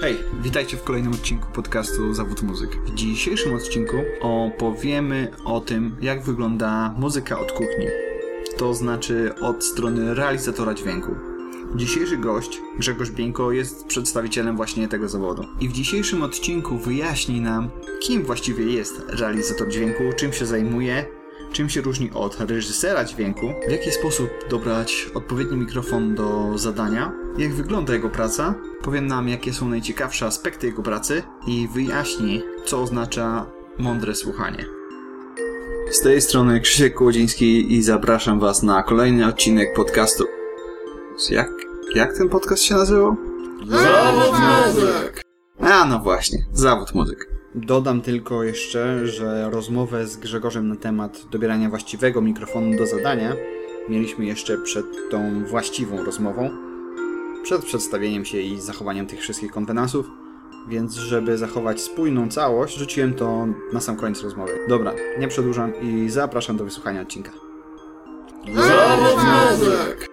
Hej, 0.00 0.18
witajcie 0.42 0.76
w 0.76 0.82
kolejnym 0.82 1.12
odcinku 1.12 1.48
podcastu 1.52 2.14
Zawód 2.14 2.42
Muzyk. 2.42 2.76
W 2.76 2.94
dzisiejszym 2.94 3.54
odcinku 3.54 3.96
opowiemy 4.20 5.32
o 5.44 5.60
tym, 5.60 5.96
jak 6.00 6.22
wygląda 6.22 6.94
muzyka 6.98 7.40
od 7.40 7.52
kuchni. 7.52 7.86
To 8.56 8.74
znaczy 8.74 9.34
od 9.40 9.64
strony 9.64 10.14
realizatora 10.14 10.74
dźwięku. 10.74 11.14
Dzisiejszy 11.76 12.16
gość, 12.16 12.60
Grzegorz 12.78 13.10
Bieńko, 13.10 13.52
jest 13.52 13.86
przedstawicielem 13.86 14.56
właśnie 14.56 14.88
tego 14.88 15.08
zawodu. 15.08 15.44
I 15.60 15.68
w 15.68 15.72
dzisiejszym 15.72 16.22
odcinku 16.22 16.78
wyjaśni 16.78 17.40
nam, 17.40 17.70
kim 18.00 18.24
właściwie 18.24 18.64
jest 18.64 19.02
realizator 19.08 19.68
dźwięku, 19.68 20.02
czym 20.16 20.32
się 20.32 20.46
zajmuje, 20.46 21.04
czym 21.52 21.68
się 21.68 21.80
różni 21.80 22.10
od 22.14 22.40
reżysera 22.40 23.04
dźwięku, 23.04 23.52
w 23.68 23.70
jaki 23.70 23.90
sposób 23.90 24.30
dobrać 24.50 25.10
odpowiedni 25.14 25.56
mikrofon 25.56 26.14
do 26.14 26.58
zadania, 26.58 27.12
jak 27.38 27.54
wygląda 27.54 27.94
jego 27.94 28.08
praca, 28.08 28.54
powie 28.82 29.00
nam, 29.00 29.28
jakie 29.28 29.52
są 29.52 29.68
najciekawsze 29.68 30.26
aspekty 30.26 30.66
jego 30.66 30.82
pracy 30.82 31.22
i 31.46 31.68
wyjaśni, 31.74 32.42
co 32.64 32.82
oznacza 32.82 33.46
mądre 33.78 34.14
słuchanie. 34.14 34.64
Z 35.90 36.00
tej 36.00 36.20
strony 36.20 36.60
Krzysiek 36.60 36.94
Kłodziński 36.94 37.74
i 37.74 37.82
zapraszam 37.82 38.40
Was 38.40 38.62
na 38.62 38.82
kolejny 38.82 39.26
odcinek 39.26 39.74
podcastu. 39.74 40.24
Jak, 41.30 41.50
jak 41.94 42.18
ten 42.18 42.28
podcast 42.28 42.62
się 42.62 42.74
nazywał? 42.74 43.16
Zawód 43.68 44.38
muzyk! 44.38 45.22
A 45.60 45.84
no 45.84 45.98
właśnie, 45.98 46.38
zawód 46.52 46.94
muzyk. 46.94 47.28
Dodam 47.54 48.00
tylko 48.00 48.42
jeszcze, 48.42 49.06
że 49.06 49.50
rozmowę 49.50 50.06
z 50.06 50.16
Grzegorzem 50.16 50.68
na 50.68 50.76
temat 50.76 51.22
dobierania 51.30 51.68
właściwego 51.68 52.20
mikrofonu 52.20 52.78
do 52.78 52.86
zadania 52.86 53.36
mieliśmy 53.88 54.24
jeszcze 54.24 54.58
przed 54.58 54.86
tą 55.10 55.44
właściwą 55.44 56.04
rozmową, 56.04 56.50
przed 57.42 57.64
przedstawieniem 57.64 58.24
się 58.24 58.38
i 58.38 58.60
zachowaniem 58.60 59.06
tych 59.06 59.20
wszystkich 59.20 59.52
konwenansów, 59.52 60.06
więc 60.68 60.94
żeby 60.94 61.38
zachować 61.38 61.80
spójną 61.80 62.28
całość, 62.28 62.76
rzuciłem 62.78 63.14
to 63.14 63.46
na 63.72 63.80
sam 63.80 63.96
koniec 63.96 64.22
rozmowy. 64.22 64.52
Dobra, 64.68 64.92
nie 65.18 65.28
przedłużam 65.28 65.72
i 65.80 66.08
zapraszam 66.10 66.56
do 66.56 66.64
wysłuchania 66.64 67.02
odcinka. 67.02 67.30
Zawód 68.54 69.24
muzyk! 69.24 70.08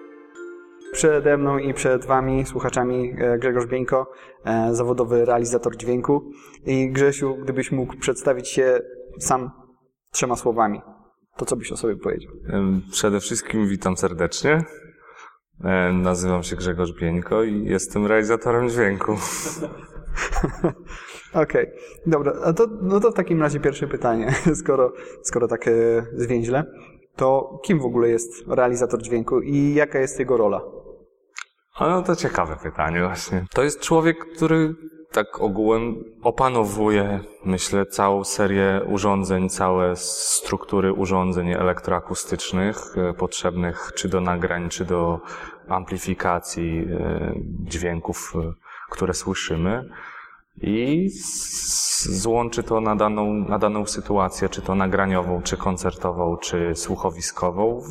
Przede 0.92 1.36
mną 1.36 1.58
i 1.58 1.74
przed 1.74 2.04
Wami, 2.04 2.46
słuchaczami, 2.46 3.14
e, 3.18 3.38
Grzegorz 3.38 3.66
Bieńko, 3.66 4.12
e, 4.44 4.74
zawodowy 4.74 5.24
realizator 5.24 5.76
dźwięku. 5.76 6.30
I 6.66 6.90
Grzesiu, 6.92 7.36
gdybyś 7.42 7.72
mógł 7.72 7.96
przedstawić 7.96 8.48
się 8.48 8.80
sam 9.18 9.50
trzema 10.12 10.36
słowami, 10.36 10.80
to 11.36 11.44
co 11.44 11.56
byś 11.56 11.72
o 11.72 11.76
sobie 11.76 11.96
powiedział? 11.96 12.32
Przede 12.90 13.20
wszystkim 13.20 13.68
witam 13.68 13.96
serdecznie. 13.96 14.64
E, 15.64 15.92
Nazywam 15.92 16.42
się 16.42 16.56
Grzegorz 16.56 16.92
Bieńko 16.92 17.42
i 17.42 17.64
jestem 17.64 18.06
realizatorem 18.06 18.68
dźwięku. 18.68 19.16
Okej, 21.42 21.70
dobra, 22.06 22.32
a 22.44 22.52
to, 22.52 22.66
no 22.82 23.00
to 23.00 23.10
w 23.10 23.14
takim 23.14 23.42
razie 23.42 23.60
pierwsze 23.60 23.86
pytanie, 23.86 24.34
skoro, 24.60 24.92
skoro 25.22 25.48
tak 25.48 25.68
e, 25.68 25.72
zwięźle, 26.12 26.64
to 27.16 27.60
kim 27.64 27.80
w 27.80 27.84
ogóle 27.84 28.08
jest 28.08 28.44
realizator 28.48 29.02
dźwięku 29.02 29.40
i 29.40 29.74
jaka 29.74 29.98
jest 29.98 30.18
jego 30.18 30.36
rola? 30.36 30.60
A 31.78 31.88
no 31.88 32.02
to 32.02 32.16
ciekawe 32.16 32.56
pytanie 32.62 33.00
właśnie. 33.00 33.46
To 33.54 33.62
jest 33.62 33.80
człowiek, 33.80 34.16
który 34.36 34.74
tak 35.12 35.40
ogółem 35.40 36.04
opanowuje, 36.22 37.20
myślę, 37.44 37.86
całą 37.86 38.24
serię 38.24 38.80
urządzeń, 38.86 39.48
całe 39.48 39.96
struktury 39.96 40.92
urządzeń 40.92 41.52
elektroakustycznych 41.52 42.76
e, 42.96 43.14
potrzebnych 43.14 43.92
czy 43.94 44.08
do 44.08 44.20
nagrań, 44.20 44.68
czy 44.68 44.84
do 44.84 45.20
amplifikacji 45.68 46.78
e, 46.78 47.32
dźwięków, 47.64 48.32
e, 48.36 48.52
które 48.90 49.14
słyszymy. 49.14 49.90
I 50.62 51.08
złączy 51.98 52.62
to 52.62 52.80
na 52.80 52.96
daną, 52.96 53.32
na 53.32 53.58
daną 53.58 53.86
sytuację, 53.86 54.48
czy 54.48 54.62
to 54.62 54.74
nagraniową, 54.74 55.42
czy 55.42 55.56
koncertową, 55.56 56.36
czy 56.36 56.74
słuchowiskową, 56.74 57.82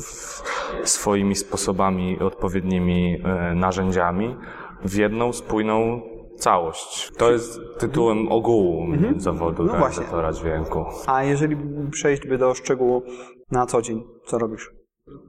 swoimi 0.84 1.36
sposobami, 1.36 2.18
odpowiednimi 2.18 3.22
narzędziami 3.54 4.36
w 4.84 4.94
jedną 4.94 5.32
spójną 5.32 6.02
całość. 6.38 7.12
To 7.18 7.32
jest 7.32 7.60
tytułem 7.78 8.32
ogółu 8.32 8.86
zawodu 9.16 9.64
No 9.64 9.68
właśnie. 9.68 9.82
realizatora 9.82 10.32
dźwięku. 10.32 10.84
A 11.06 11.24
jeżeli 11.24 11.56
przejść 11.90 12.26
by 12.26 12.38
do 12.38 12.54
szczegółu 12.54 13.02
na 13.50 13.66
co 13.66 13.82
dzień, 13.82 14.04
co 14.26 14.38
robisz? 14.38 14.70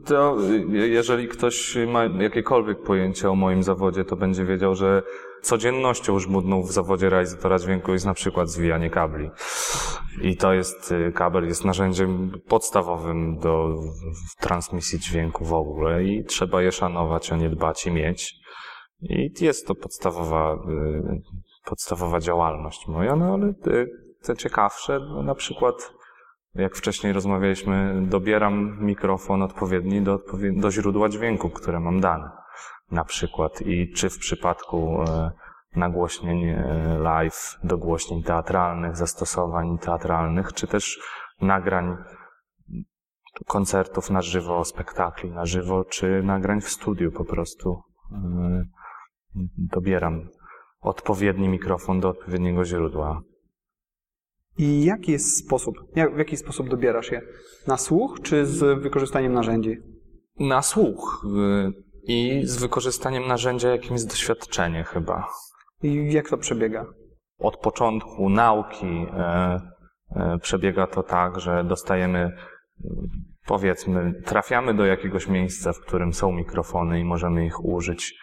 To 0.06 0.38
jeżeli 0.72 1.28
ktoś 1.28 1.78
ma 1.88 2.03
jakiekolwiek 2.06 2.84
pojęcie 2.84 3.29
o 3.29 3.35
moim 3.35 3.63
zawodzie, 3.63 4.06
to 4.06 4.16
będzie 4.16 4.45
wiedział, 4.45 4.75
że 4.75 5.03
codziennością 5.41 6.19
żmudną 6.19 6.62
w 6.62 6.72
zawodzie 6.72 7.09
realizatora 7.09 7.59
dźwięku 7.59 7.94
jest 7.94 8.06
na 8.06 8.13
przykład 8.13 8.50
zwijanie 8.50 8.89
kabli. 8.89 9.29
I 10.22 10.38
to 10.38 10.53
jest, 10.53 10.91
y, 10.91 11.12
kabel 11.12 11.45
jest 11.47 11.66
narzędziem 11.66 12.31
podstawowym 12.47 13.38
do 13.39 13.75
transmisji 14.39 15.00
dźwięku 15.00 15.45
w 15.45 15.53
ogóle 15.53 16.03
i 16.03 16.25
trzeba 16.25 16.62
je 16.62 16.72
szanować, 16.72 17.31
o 17.31 17.35
nie 17.35 17.50
dbać 17.50 17.88
i 17.88 17.91
mieć. 17.91 18.35
I 19.02 19.34
jest 19.41 19.68
to 19.68 19.75
podstawowa, 19.75 20.53
y, 20.53 21.22
podstawowa 21.66 22.19
działalność 22.19 22.88
moja, 22.88 23.16
no 23.16 23.34
ale 23.34 23.47
y, 23.47 23.90
te 24.24 24.35
ciekawsze, 24.35 25.00
na 25.24 25.35
przykład 25.35 25.97
jak 26.58 26.75
wcześniej 26.75 27.13
rozmawialiśmy, 27.13 28.02
dobieram 28.02 28.86
mikrofon 28.86 29.41
odpowiedni 29.41 30.02
do, 30.02 30.19
do 30.56 30.72
źródła 30.72 31.09
dźwięku, 31.09 31.50
które 31.50 31.80
mam 31.80 32.02
dane. 32.02 32.31
Na 32.91 33.06
przykład. 33.06 33.62
I 33.62 33.94
czy 33.94 34.09
w 34.09 34.18
przypadku 34.18 35.02
e, 35.02 35.31
nagłośnień 35.75 36.44
e, 36.44 36.97
live, 37.00 37.59
dogłośnień 37.63 38.24
teatralnych, 38.24 38.96
zastosowań 38.96 39.78
teatralnych, 39.78 40.53
czy 40.53 40.68
też 40.68 41.00
nagrań 41.41 41.97
koncertów 43.47 44.09
na 44.09 44.22
żywo, 44.22 44.66
spektakli 44.66 45.31
na 45.31 45.46
żywo, 45.46 45.86
czy 45.86 46.24
nagrań 46.24 46.62
w 46.62 46.69
studiu 46.69 47.12
po 47.12 47.25
prostu. 47.25 47.81
Dobieram 49.58 50.30
odpowiedni 50.81 51.50
mikrofon 51.50 52.00
do 52.00 52.09
odpowiedniego 52.09 52.66
źródła. 52.66 53.22
I 54.58 54.84
jaki 54.84 55.12
jest 55.12 55.46
sposób, 55.46 55.75
jak, 55.96 56.16
w 56.16 56.18
jaki 56.18 56.38
sposób 56.38 56.70
dobierasz 56.70 57.12
je? 57.12 57.22
Na 57.68 57.78
słuch 57.78 58.20
czy 58.24 58.46
z 58.46 58.81
wykorzystaniem 58.81 59.34
narzędzi? 59.34 59.78
Na 60.40 60.62
słuch 60.62 61.25
y, 61.25 61.88
i 62.08 62.42
z 62.44 62.58
wykorzystaniem 62.58 63.28
narzędzia, 63.28 63.70
jakim 63.70 63.94
jest 63.94 64.09
doświadczenie 64.09 64.84
chyba. 64.84 65.28
I 65.84 66.14
jak 66.14 66.30
to 66.30 66.38
przebiega? 66.38 66.86
Od 67.40 67.58
początku 67.58 68.30
nauki 68.30 69.08
e, 69.14 69.62
e, 70.16 70.38
przebiega 70.42 70.88
to 70.88 71.04
tak, 71.04 71.40
że 71.40 71.64
dostajemy, 71.64 72.31
y, 72.86 72.90
powiedzmy, 73.46 74.22
trafiamy 74.25 74.74
do 74.74 74.86
jakiegoś 74.86 75.28
miejsca, 75.28 75.74
w 75.74 75.80
którym 75.80 76.14
są 76.14 76.31
mikrofony 76.31 77.00
i 77.00 77.06
możemy 77.06 77.46
ich 77.46 77.66
użyć. 77.66 78.16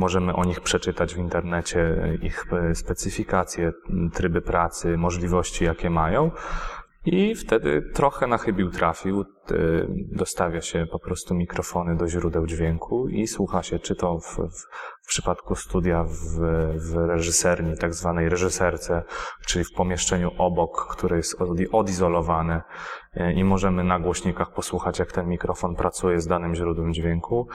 Możemy 0.00 0.34
o 0.34 0.44
nich 0.44 0.60
przeczytać 0.60 1.14
w 1.14 1.18
internecie, 1.18 1.80
e, 1.80 2.14
ich 2.14 2.44
e, 2.52 2.74
specyfikacje, 2.74 3.72
tryby 4.12 4.40
pracy, 4.40 4.96
możliwości, 4.96 5.64
jakie 5.64 5.90
mają. 5.90 6.30
I 7.04 7.34
wtedy 7.34 7.82
trochę 7.94 8.26
na 8.26 8.38
chybił 8.38 8.70
trafił. 8.70 9.20
y, 9.20 9.26
Dostawia 10.12 10.60
się 10.60 10.86
po 10.92 10.98
prostu 10.98 11.34
mikrofony 11.34 11.96
do 11.96 12.08
źródeł 12.08 12.46
dźwięku 12.46 13.08
i 13.08 13.26
słucha 13.26 13.62
się, 13.62 13.78
czy 13.78 13.94
to 13.96 14.18
w, 14.18 14.36
w, 14.36 14.66
w 15.04 15.08
przypadku 15.08 15.54
studia 15.54 16.04
w, 16.04 16.10
w 16.90 16.94
reżyserni, 16.94 17.76
tak 17.78 17.94
zwanej 17.94 18.28
reżyserce, 18.28 19.02
czyli 19.46 19.64
w 19.64 19.72
pomieszczeniu 19.76 20.30
obok, 20.38 20.86
które 20.90 21.16
jest 21.16 21.38
odi- 21.40 21.66
odizolowane 21.72 22.62
y, 23.16 23.32
i 23.32 23.44
możemy 23.44 23.84
na 23.84 24.00
głośnikach 24.00 24.52
posłuchać, 24.52 24.98
jak 24.98 25.12
ten 25.12 25.28
mikrofon 25.28 25.74
pracuje 25.74 26.20
z 26.20 26.26
danym 26.26 26.54
źródłem 26.54 26.92
dźwięku. 26.94 27.48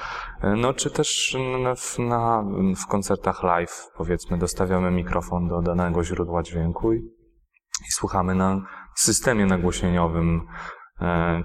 Y, 0.44 0.48
No, 0.56 0.74
czy 0.74 0.92
też 0.92 1.38
w, 1.78 2.00
na, 2.00 2.44
w 2.84 2.88
koncertach 2.88 3.44
live, 3.44 3.88
powiedzmy, 3.98 4.38
dostawiamy 4.38 4.92
mikrofon 4.92 5.48
do 5.48 5.62
danego 5.62 6.04
źródła 6.04 6.44
dźwięku 6.44 6.94
i, 6.94 6.98
i 7.88 7.92
słuchamy 7.92 8.36
na 8.36 8.62
systemie 8.96 9.46
nagłośnieniowym, 9.46 10.48
e, 11.02 11.44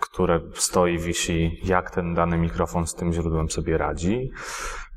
które 0.00 0.40
stoi, 0.54 0.98
wisi, 0.98 1.60
jak 1.64 1.90
ten 1.90 2.14
dany 2.14 2.38
mikrofon 2.38 2.86
z 2.86 2.94
tym 2.94 3.12
źródłem 3.12 3.50
sobie 3.50 3.78
radzi. 3.78 4.30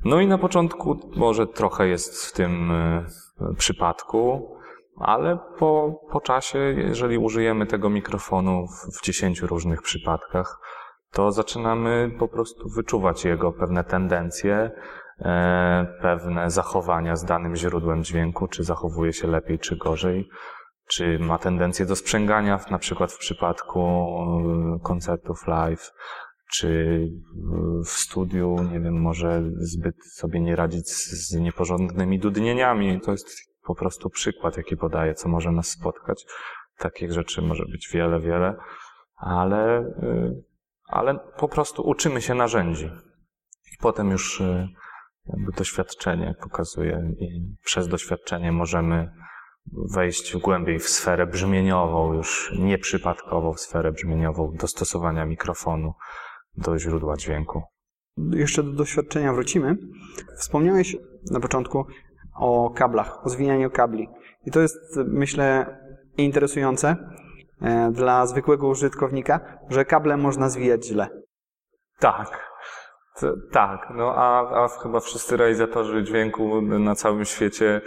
No 0.06 0.20
i 0.20 0.28
na 0.28 0.38
początku 0.38 1.12
może 1.16 1.48
trochę 1.48 1.88
jest 1.88 2.26
w 2.26 2.34
tym 2.34 2.72
e, 2.72 3.06
przypadku, 3.58 4.52
ale 5.00 5.40
po, 5.60 6.00
po 6.12 6.22
czasie, 6.22 6.60
jeżeli 6.60 7.18
użyjemy 7.18 7.66
tego 7.66 7.90
mikrofonu 7.90 8.68
w, 8.68 9.02
10 9.02 9.42
różnych 9.42 9.82
przypadkach, 9.82 10.60
to 11.12 11.32
zaczynamy 11.32 12.12
po 12.20 12.28
prostu 12.28 12.70
wyczuwać 12.70 13.26
jego 13.26 13.52
pewne 13.52 13.84
tendencje, 13.84 14.72
e, 15.20 15.98
pewne 16.02 16.52
zachowania 16.52 17.16
z 17.16 17.26
danym 17.26 17.56
źródłem 17.56 18.04
dźwięku, 18.04 18.48
czy 18.48 18.64
zachowuje 18.64 19.14
się 19.14 19.28
lepiej, 19.28 19.60
czy 19.60 19.78
gorzej 19.78 20.30
czy 20.88 21.20
ma 21.20 21.38
tendencję 21.38 21.86
do 21.86 21.96
sprzęgania, 21.96 22.60
na 22.72 22.78
przykład 22.78 23.12
w 23.12 23.18
przypadku 23.18 23.82
y, 24.78 24.80
koncertów 24.84 25.48
live, 25.48 25.92
czy 26.52 27.00
w 27.86 27.90
studiu, 27.90 28.56
nie 28.72 28.80
wiem, 28.80 29.02
może 29.02 29.44
zbyt 29.58 29.96
sobie 30.06 30.40
nie 30.40 30.56
radzić 30.56 30.90
z 30.90 31.34
nieporządnymi 31.34 32.20
dudnieniami. 32.20 33.02
To 33.02 33.12
jest 33.12 33.28
po 33.64 33.76
prostu 33.76 34.10
przykład, 34.10 34.58
jaki 34.58 34.78
podaję, 34.78 35.14
co 35.14 35.30
może 35.30 35.52
nas 35.52 35.68
spotkać. 35.68 36.26
Takich 36.78 37.12
rzeczy 37.12 37.42
może 37.42 37.66
być 37.66 37.90
wiele, 37.94 38.20
wiele, 38.20 38.56
ale, 39.16 39.80
y, 39.80 40.44
ale 40.88 41.20
po 41.38 41.48
prostu 41.48 41.88
uczymy 41.90 42.22
się 42.22 42.36
narzędzi. 42.36 42.86
I 43.74 43.78
potem 43.80 44.12
już 44.12 44.42
y, 44.42 44.68
jakby 45.26 45.52
doświadczenie 45.52 46.36
pokazuje 46.42 47.12
i 47.20 47.56
przez 47.64 47.88
doświadczenie 47.88 48.52
możemy 48.52 49.12
wejść 49.72 50.38
głębiej 50.38 50.80
w 50.80 50.90
sferę 50.90 51.28
brzmieniową, 51.28 52.14
już 52.14 52.54
nieprzypadkową 52.60 53.54
sferę 53.54 53.92
brzmieniową 53.92 54.54
dostosowania 54.60 55.26
mikrofonu 55.26 55.94
do 56.58 56.80
źródła 56.80 57.18
dźwięku. 57.18 57.64
Jeszcze 58.18 58.64
do 58.64 58.72
doświadczenia 58.72 59.34
wrócimy. 59.34 59.78
Wspomniałeś 60.38 60.98
na 61.32 61.40
początku 61.40 61.86
o 62.36 62.70
kablach, 62.70 63.26
o 63.26 63.30
zwijaniu 63.30 63.72
kabli. 63.72 64.08
I 64.46 64.52
to 64.52 64.60
jest, 64.60 64.78
myślę, 65.06 65.78
interesujące 66.18 66.96
e, 67.62 67.92
dla 67.92 68.26
zwykłego 68.26 68.68
użytkownika, 68.68 69.60
że 69.70 69.86
kable 69.86 70.18
można 70.18 70.50
zwijać 70.50 70.86
źle. 70.86 71.08
Tak. 72.00 72.48
To, 73.20 73.34
tak, 73.52 73.88
no 73.96 74.14
a, 74.16 74.64
a 74.64 74.68
chyba 74.68 75.00
wszyscy 75.00 75.38
realizatorzy 75.38 76.04
dźwięku 76.04 76.62
na 76.62 76.96
całym 76.96 77.26
świecie 77.26 77.82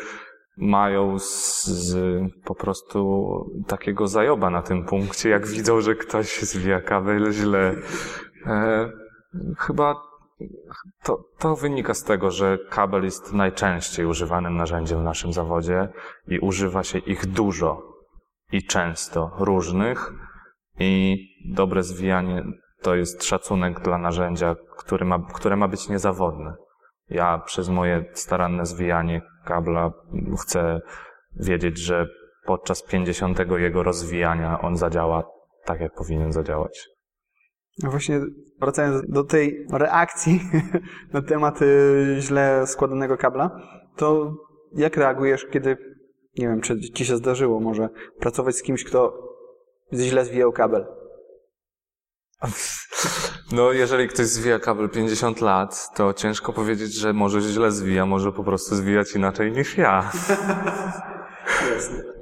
mają 0.61 1.19
z, 1.19 1.65
z, 1.67 1.99
po 2.45 2.55
prostu 2.55 3.31
takiego 3.67 4.09
zajoba 4.09 4.51
na 4.51 4.63
tym 4.63 4.85
punkcie, 4.85 5.29
jak 5.29 5.47
widzą, 5.47 5.81
że 5.81 5.95
ktoś 5.95 6.41
zwija 6.43 6.81
kabel 6.81 7.33
źle. 7.33 7.75
E, 8.47 8.91
chyba 9.59 10.03
to, 11.03 11.25
to 11.39 11.57
wynika 11.57 11.95
z 11.95 12.05
tego, 12.05 12.31
że 12.31 12.59
kabel 12.71 13.05
jest 13.05 13.33
najczęściej 13.33 14.07
używanym 14.07 14.57
narzędziem 14.57 15.01
w 15.01 15.05
naszym 15.05 15.33
zawodzie 15.33 15.89
i 16.27 16.39
używa 16.39 16.85
się 16.85 16.99
ich 16.99 17.27
dużo 17.27 17.83
i 18.53 18.63
często 18.63 19.31
różnych 19.39 20.13
i 20.79 21.19
dobre 21.45 21.83
zwijanie 21.83 22.45
to 22.83 22.95
jest 22.95 23.25
szacunek 23.25 23.81
dla 23.81 23.99
narzędzia, 23.99 24.57
które 24.79 25.07
ma, 25.07 25.19
które 25.35 25.57
ma 25.57 25.69
być 25.69 25.89
niezawodne. 25.89 26.55
Ja 27.09 27.39
przez 27.39 27.69
moje 27.69 28.05
staranne 28.13 28.67
zwijanie 28.67 29.23
kabla 29.51 29.93
chcę 30.43 30.81
wiedzieć, 31.37 31.79
że 31.79 32.07
podczas 32.45 32.83
50 32.83 33.39
jego 33.57 33.83
rozwijania 33.83 34.61
on 34.61 34.77
zadziała 34.77 35.25
tak, 35.65 35.81
jak 35.81 35.95
powinien 35.95 36.33
zadziałać. 36.33 36.89
No 37.83 37.91
właśnie 37.91 38.21
wracając 38.61 39.11
do 39.11 39.25
tej 39.25 39.67
reakcji 39.73 40.41
na 41.15 41.23
temat 41.23 41.63
y, 41.63 42.17
źle 42.19 42.67
składanego 42.67 43.17
kabla, 43.17 43.51
to 43.97 44.35
jak 44.73 44.97
reagujesz, 44.97 45.47
kiedy, 45.47 45.77
nie 46.39 46.49
wiem, 46.49 46.61
czy 46.61 46.81
ci 46.81 47.05
się 47.05 47.17
zdarzyło 47.17 47.61
może 47.61 47.89
pracować 48.19 48.57
z 48.57 48.63
kimś, 48.63 48.85
kto 48.85 49.29
źle 49.93 50.25
zwijał 50.25 50.53
kabel? 50.53 50.87
No, 53.53 53.73
jeżeli 53.73 54.09
ktoś 54.09 54.27
zwija 54.27 54.59
kabel 54.59 54.89
50 54.89 55.41
lat, 55.41 55.91
to 55.95 56.15
ciężko 56.15 56.53
powiedzieć, 56.53 56.95
że 56.95 57.13
może 57.13 57.41
źle 57.41 57.71
zwija, 57.71 58.07
może 58.07 58.33
po 58.33 58.45
prostu 58.45 58.77
zwijać 58.77 59.15
inaczej 59.15 59.53
niż 59.53 59.79
ja. 59.79 60.11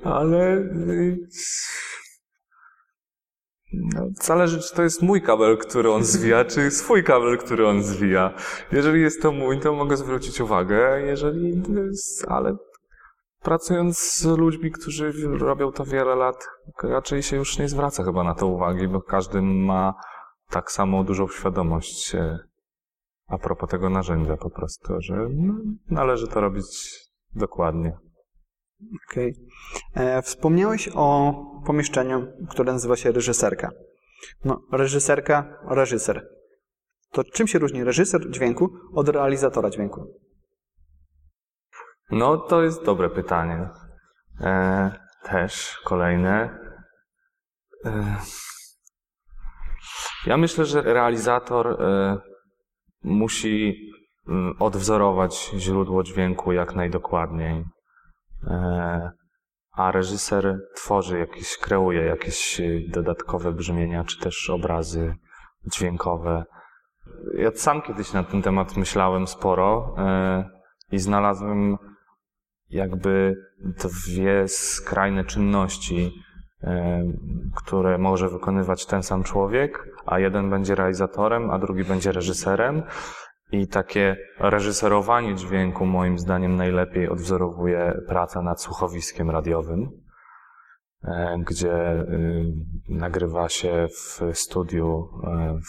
Ale 0.05 0.57
y, 0.57 1.19
no, 3.73 4.07
zależy, 4.23 4.61
czy 4.61 4.75
to 4.75 4.83
jest 4.83 5.03
mój 5.03 5.23
kabel, 5.23 5.59
który 5.59 5.91
on 5.91 6.05
zwija, 6.05 6.45
czy 6.45 6.71
swój 6.71 7.05
kabel, 7.05 7.39
który 7.39 7.69
on 7.69 7.83
zwija. 7.83 8.35
Jeżeli 8.73 9.03
jest 9.03 9.23
to 9.23 9.33
mój, 9.33 9.61
to 9.61 9.73
mogę 9.73 9.97
zwrócić 9.97 10.41
uwagę, 10.41 11.03
jeżeli, 11.03 11.63
ale 12.29 12.57
pracując 13.43 13.99
z 13.99 14.25
ludźmi, 14.25 14.71
którzy 14.71 15.13
robią 15.39 15.73
to 15.73 15.85
wiele 15.85 16.15
lat, 16.15 16.49
raczej 16.83 17.23
się 17.23 17.37
już 17.37 17.59
nie 17.59 17.69
zwraca 17.69 18.05
chyba 18.05 18.25
na 18.25 18.35
to 18.35 18.47
uwagi, 18.47 18.89
bo 18.89 19.03
każdy 19.03 19.43
ma 19.43 19.95
tak 20.51 20.73
samo 20.73 21.05
dużą 21.05 21.29
świadomość 21.29 22.15
e, 22.15 22.39
a 23.29 23.39
propos 23.39 23.71
tego 23.71 23.91
narzędzia 23.91 24.37
po 24.37 24.51
prostu, 24.51 24.95
że 25.01 25.15
no, 25.31 25.55
należy 25.91 26.29
to 26.29 26.41
robić 26.41 26.67
dokładnie. 27.35 27.99
Okej. 29.11 29.35
Okay. 29.95 30.23
Wspomniałeś 30.23 30.89
o 30.95 31.35
pomieszczeniu, 31.67 32.27
które 32.51 32.73
nazywa 32.73 32.97
się 32.97 33.13
reżyserka. 33.13 33.71
No, 34.45 34.61
reżyserka, 34.73 35.59
reżyser. 35.71 36.29
To 37.13 37.25
czym 37.25 37.47
się 37.47 37.59
różni 37.59 37.85
reżyser 37.85 38.31
dźwięku 38.31 38.71
od 38.95 39.09
realizatora 39.09 39.71
dźwięku? 39.71 40.07
No, 42.11 42.37
to 42.37 42.63
jest 42.63 42.85
dobre 42.85 43.11
pytanie. 43.11 43.69
E, 44.41 44.91
też 45.23 45.81
kolejne. 45.85 46.59
E, 47.85 48.17
ja 50.29 50.37
myślę, 50.37 50.65
że 50.65 50.83
realizator 50.83 51.83
e, 51.83 52.19
musi 53.03 53.89
odwzorować 54.59 55.51
źródło 55.57 56.03
dźwięku 56.03 56.53
jak 56.53 56.75
najdokładniej. 56.75 57.65
E, 58.47 59.11
a 59.73 59.93
reżyser 59.93 60.61
tworzy 60.77 61.19
jakieś, 61.19 61.57
kreuje 61.57 62.03
jakieś 62.03 62.61
dodatkowe 62.89 63.53
brzmienia, 63.53 64.05
czy 64.05 64.21
też 64.21 64.51
obrazy 64.51 65.15
dźwiękowe. 65.73 66.45
Ja 67.35 67.51
sam 67.51 67.83
kiedyś 67.83 68.13
na 68.13 68.25
ten 68.25 68.43
temat 68.43 68.77
myślałem 68.77 69.27
sporo 69.27 69.95
e, 69.99 70.45
i 70.93 70.99
znalazłem 70.99 71.77
jakby 72.69 73.35
dwie 73.59 74.49
skrajne 74.49 75.25
czynności, 75.25 76.07
e, 76.07 76.28
które 77.57 77.99
może 77.99 78.29
wykonywać 78.29 78.87
ten 78.87 79.03
sam 79.03 79.23
człowiek, 79.23 79.85
a 80.07 80.19
jeden 80.19 80.51
będzie 80.51 80.75
realizatorem, 80.75 81.51
a 81.51 81.59
drugi 81.59 81.85
będzie 81.85 82.13
reżyserem. 82.13 82.83
I 83.53 83.69
takie 83.69 84.17
reżyserowanie 84.39 85.35
dźwięku 85.35 85.87
moim 85.87 86.19
zdaniem 86.19 86.57
najlepiej 86.57 87.09
odwzorowuje 87.09 88.01
praca 88.09 88.43
nad 88.43 88.61
słuchowiskiem 88.63 89.31
radiowym, 89.31 89.91
gdzie 91.39 92.05
nagrywa 92.89 93.49
się 93.49 93.87
w 93.89 94.21
studiu, 94.33 95.09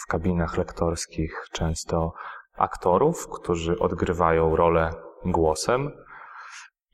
w 0.03 0.07
kabinach 0.07 0.57
lektorskich 0.57 1.45
często 1.51 2.13
aktorów, 2.57 3.27
którzy 3.27 3.79
odgrywają 3.79 4.55
rolę 4.55 4.89
głosem 5.25 5.91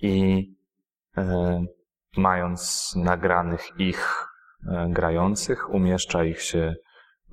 i 0.02 0.46
mając 2.18 2.94
nagranych 2.96 3.80
ich 3.80 4.28
grających, 4.90 5.70
umieszcza 5.70 6.24
ich 6.24 6.42
się 6.42 6.76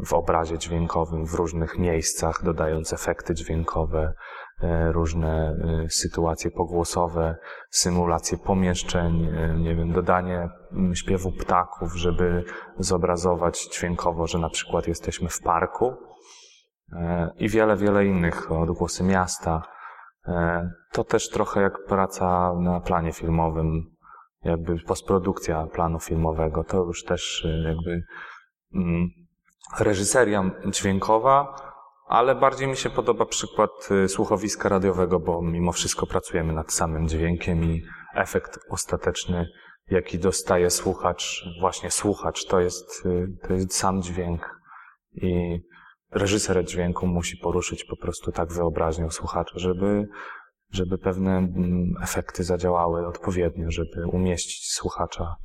w 0.06 0.12
obrazie 0.12 0.58
dźwiękowym 0.58 1.26
w 1.26 1.34
różnych 1.34 1.78
miejscach, 1.78 2.44
dodając 2.44 2.92
efekty 2.92 3.34
dźwiękowe, 3.34 4.14
e, 4.62 4.92
różne 4.92 5.56
e, 5.84 5.88
sytuacje 5.88 6.50
pogłosowe, 6.50 7.36
symulacje 7.70 8.38
pomieszczeń, 8.38 9.24
e, 9.26 9.54
nie 9.58 9.76
wiem, 9.76 9.92
dodanie 9.92 10.48
śpiewu 10.94 11.32
ptaków, 11.32 11.94
żeby 11.94 12.44
zobrazować 12.78 13.68
dźwiękowo, 13.72 14.26
że 14.26 14.38
na 14.38 14.50
przykład 14.50 14.86
jesteśmy 14.86 15.28
w 15.28 15.40
parku 15.40 15.96
i 17.36 17.48
wiele, 17.48 17.76
wiele 17.76 18.06
innych, 18.06 18.52
odgłosy 18.52 19.04
miasta. 19.04 19.62
To 20.92 21.04
też 21.04 21.30
trochę 21.30 21.62
jak 21.62 21.84
praca 21.88 22.54
na 22.54 22.80
planie 22.80 23.12
filmowym, 23.12 23.91
jakby 24.44 24.78
postprodukcja 24.78 25.66
planu 25.66 26.00
filmowego, 26.00 26.64
to 26.64 26.76
już 26.76 27.04
też 27.04 27.46
jakby 27.64 28.02
mm, 28.74 29.08
reżyseria 29.80 30.50
dźwiękowa, 30.66 31.56
ale 32.06 32.34
bardziej 32.34 32.68
mi 32.68 32.76
się 32.76 32.90
podoba 32.90 33.26
przykład 33.26 33.70
y, 34.04 34.08
słuchowiska 34.08 34.68
radiowego, 34.68 35.20
bo 35.20 35.42
mimo 35.42 35.72
wszystko 35.72 36.06
pracujemy 36.06 36.52
nad 36.52 36.72
samym 36.72 37.08
dźwiękiem 37.08 37.64
i 37.64 37.82
efekt 38.14 38.58
ostateczny, 38.70 39.46
jaki 39.90 40.18
dostaje 40.18 40.70
słuchacz, 40.70 41.44
właśnie 41.60 41.90
słuchacz, 41.90 42.44
to 42.44 42.60
jest, 42.60 43.06
y, 43.06 43.26
to 43.48 43.54
jest 43.54 43.74
sam 43.74 44.02
dźwięk. 44.02 44.56
I 45.14 45.60
reżyser 46.10 46.64
dźwięku 46.64 47.06
musi 47.06 47.36
poruszyć 47.36 47.84
po 47.84 47.96
prostu 47.96 48.32
tak 48.32 48.52
wyobraźnią 48.52 49.10
słuchacza, 49.10 49.52
żeby, 49.54 50.08
żeby 50.72 50.98
pewne 50.98 51.38
mm, 51.38 51.94
efekty 52.02 52.44
zadziałały 52.44 53.06
odpowiednio, 53.06 53.70
żeby 53.70 54.06
umieścić 54.12 54.72
słuchacza 54.72 55.36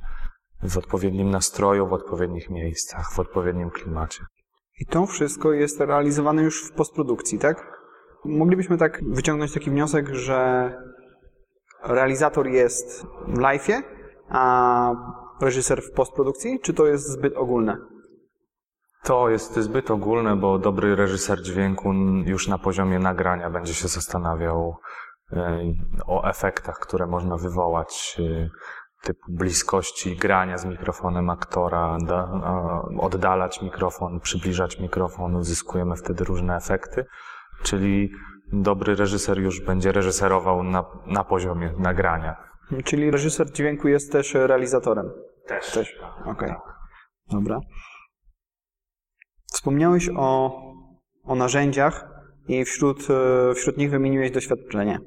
w 0.62 0.78
odpowiednim 0.78 1.30
nastroju, 1.30 1.86
w 1.86 1.92
odpowiednich 1.92 2.50
miejscach, 2.50 3.12
w 3.12 3.18
odpowiednim 3.18 3.70
klimacie. 3.70 4.24
I 4.80 4.86
to 4.86 5.06
wszystko 5.06 5.52
jest 5.52 5.80
realizowane 5.80 6.42
już 6.42 6.70
w 6.70 6.72
postprodukcji, 6.72 7.38
tak? 7.38 7.78
Moglibyśmy 8.24 8.78
tak 8.78 9.00
wyciągnąć 9.10 9.54
taki 9.54 9.70
wniosek, 9.70 10.14
że 10.14 10.72
realizator 11.84 12.46
jest 12.46 13.06
w 13.26 13.38
live'ie, 13.38 13.82
a 14.28 14.92
reżyser 15.40 15.82
w 15.82 15.92
postprodukcji, 15.92 16.60
czy 16.62 16.74
to 16.74 16.86
jest 16.86 17.08
zbyt 17.08 17.36
ogólne? 17.36 17.76
To 19.04 19.28
jest 19.28 19.56
zbyt 19.56 19.90
ogólne, 19.90 20.36
bo 20.36 20.58
dobry 20.58 20.96
reżyser 20.96 21.42
dźwięku 21.42 21.92
już 22.24 22.48
na 22.48 22.58
poziomie 22.58 22.98
nagrania 22.98 23.50
będzie 23.50 23.74
się 23.74 23.88
zastanawiał 23.88 24.76
o 26.06 26.28
efektach, 26.28 26.78
które 26.78 27.06
można 27.06 27.36
wywołać, 27.36 28.16
e, 28.20 28.48
typu 29.02 29.32
bliskości 29.32 30.16
grania 30.16 30.58
z 30.58 30.64
mikrofonem 30.64 31.30
aktora, 31.30 31.98
da, 32.06 32.30
oddalać 32.98 33.62
mikrofon, 33.62 34.20
przybliżać 34.20 34.80
mikrofon, 34.80 35.36
uzyskujemy 35.36 35.96
wtedy 35.96 36.24
różne 36.24 36.56
efekty. 36.56 37.04
Czyli 37.62 38.12
dobry 38.52 38.94
reżyser 38.94 39.38
już 39.38 39.60
będzie 39.60 39.92
reżyserował 39.92 40.62
na, 40.62 40.84
na 41.06 41.24
poziomie 41.24 41.72
nagrania. 41.78 42.36
Czyli 42.84 43.10
reżyser 43.10 43.52
dźwięku 43.52 43.88
jest 43.88 44.12
też 44.12 44.34
realizatorem. 44.34 45.10
Też. 45.46 45.72
Też. 45.72 46.00
Okej. 46.20 46.32
Okay. 46.32 46.56
Dobra. 47.30 47.60
Wspomniałeś 49.52 50.08
o, 50.16 50.60
o 51.24 51.34
narzędziach 51.34 52.08
i 52.48 52.64
wśród, 52.64 52.98
e, 53.10 53.54
wśród 53.54 53.76
nich 53.76 53.90
wymieniłeś 53.90 54.30
doświadczenie. 54.30 54.98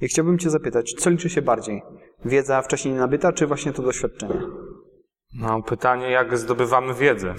I 0.00 0.08
chciałbym 0.08 0.38
Cię 0.38 0.50
zapytać, 0.50 0.94
co 0.98 1.10
liczy 1.10 1.30
się 1.30 1.42
bardziej? 1.42 1.82
Wiedza 2.24 2.62
wcześniej 2.62 2.94
nabyta, 2.94 3.32
czy 3.32 3.46
właśnie 3.46 3.72
to 3.72 3.82
doświadczenie? 3.82 4.40
No, 5.34 5.62
pytanie, 5.62 6.10
jak 6.10 6.38
zdobywamy 6.38 6.94
wiedzę? 6.94 7.34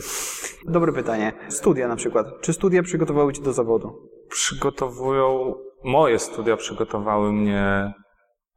Dobre 0.68 0.94
pytanie. 0.94 1.34
Studia 1.50 1.88
na 1.88 1.96
przykład. 1.96 2.28
Czy 2.42 2.54
studia 2.54 2.84
przygotowały 2.84 3.34
Cię 3.34 3.42
do 3.42 3.54
zawodu? 3.54 4.10
Przygotowują, 4.30 5.56
moje 5.84 6.20
studia 6.20 6.58
przygotowały 6.58 7.34
mnie 7.34 7.94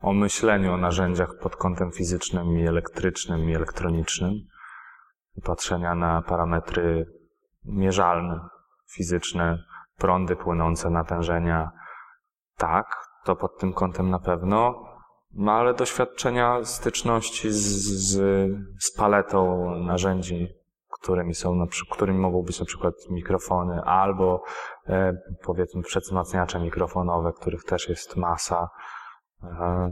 o 0.00 0.12
myśleniu 0.12 0.72
o 0.72 0.76
narzędziach 0.76 1.38
pod 1.42 1.56
kątem 1.56 1.92
fizycznym 1.92 2.58
i 2.58 2.66
elektrycznym 2.66 3.50
i 3.50 3.54
elektronicznym. 3.54 4.32
Patrzenia 5.44 5.94
na 5.94 6.22
parametry 6.22 7.06
mierzalne, 7.64 8.40
fizyczne, 8.90 9.58
prądy 9.98 10.36
płynące, 10.36 10.90
natężenia. 10.90 11.70
Tak, 12.56 12.86
to 13.24 13.36
pod 13.36 13.58
tym 13.58 13.72
kątem 13.72 14.10
na 14.10 14.18
pewno, 14.18 14.84
no 15.32 15.52
ale 15.52 15.74
doświadczenia 15.74 16.64
styczności 16.64 17.50
z, 17.50 17.56
z, 17.56 18.20
z 18.80 18.92
paletą 18.96 19.70
narzędzi, 19.78 20.48
którymi 21.00 21.34
są 21.34 21.54
na 21.54 21.66
którymi 21.90 22.18
mogą 22.18 22.42
być 22.42 22.60
na 22.60 22.66
przykład 22.66 22.94
mikrofony 23.10 23.82
albo 23.82 24.42
e, 24.86 25.12
powiedzmy 25.42 25.82
przedwzmacniacze 25.82 26.60
mikrofonowe, 26.60 27.32
których 27.32 27.64
też 27.64 27.88
jest 27.88 28.16
masa, 28.16 28.68
e, 29.42 29.90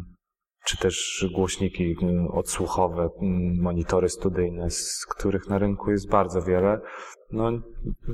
czy 0.65 0.79
też 0.79 1.27
głośniki 1.35 1.97
odsłuchowe, 2.33 3.09
monitory 3.61 4.09
studyjne, 4.09 4.71
z 4.71 5.07
których 5.07 5.49
na 5.49 5.59
rynku 5.59 5.91
jest 5.91 6.11
bardzo 6.11 6.43
wiele. 6.43 6.81
No, 7.31 7.51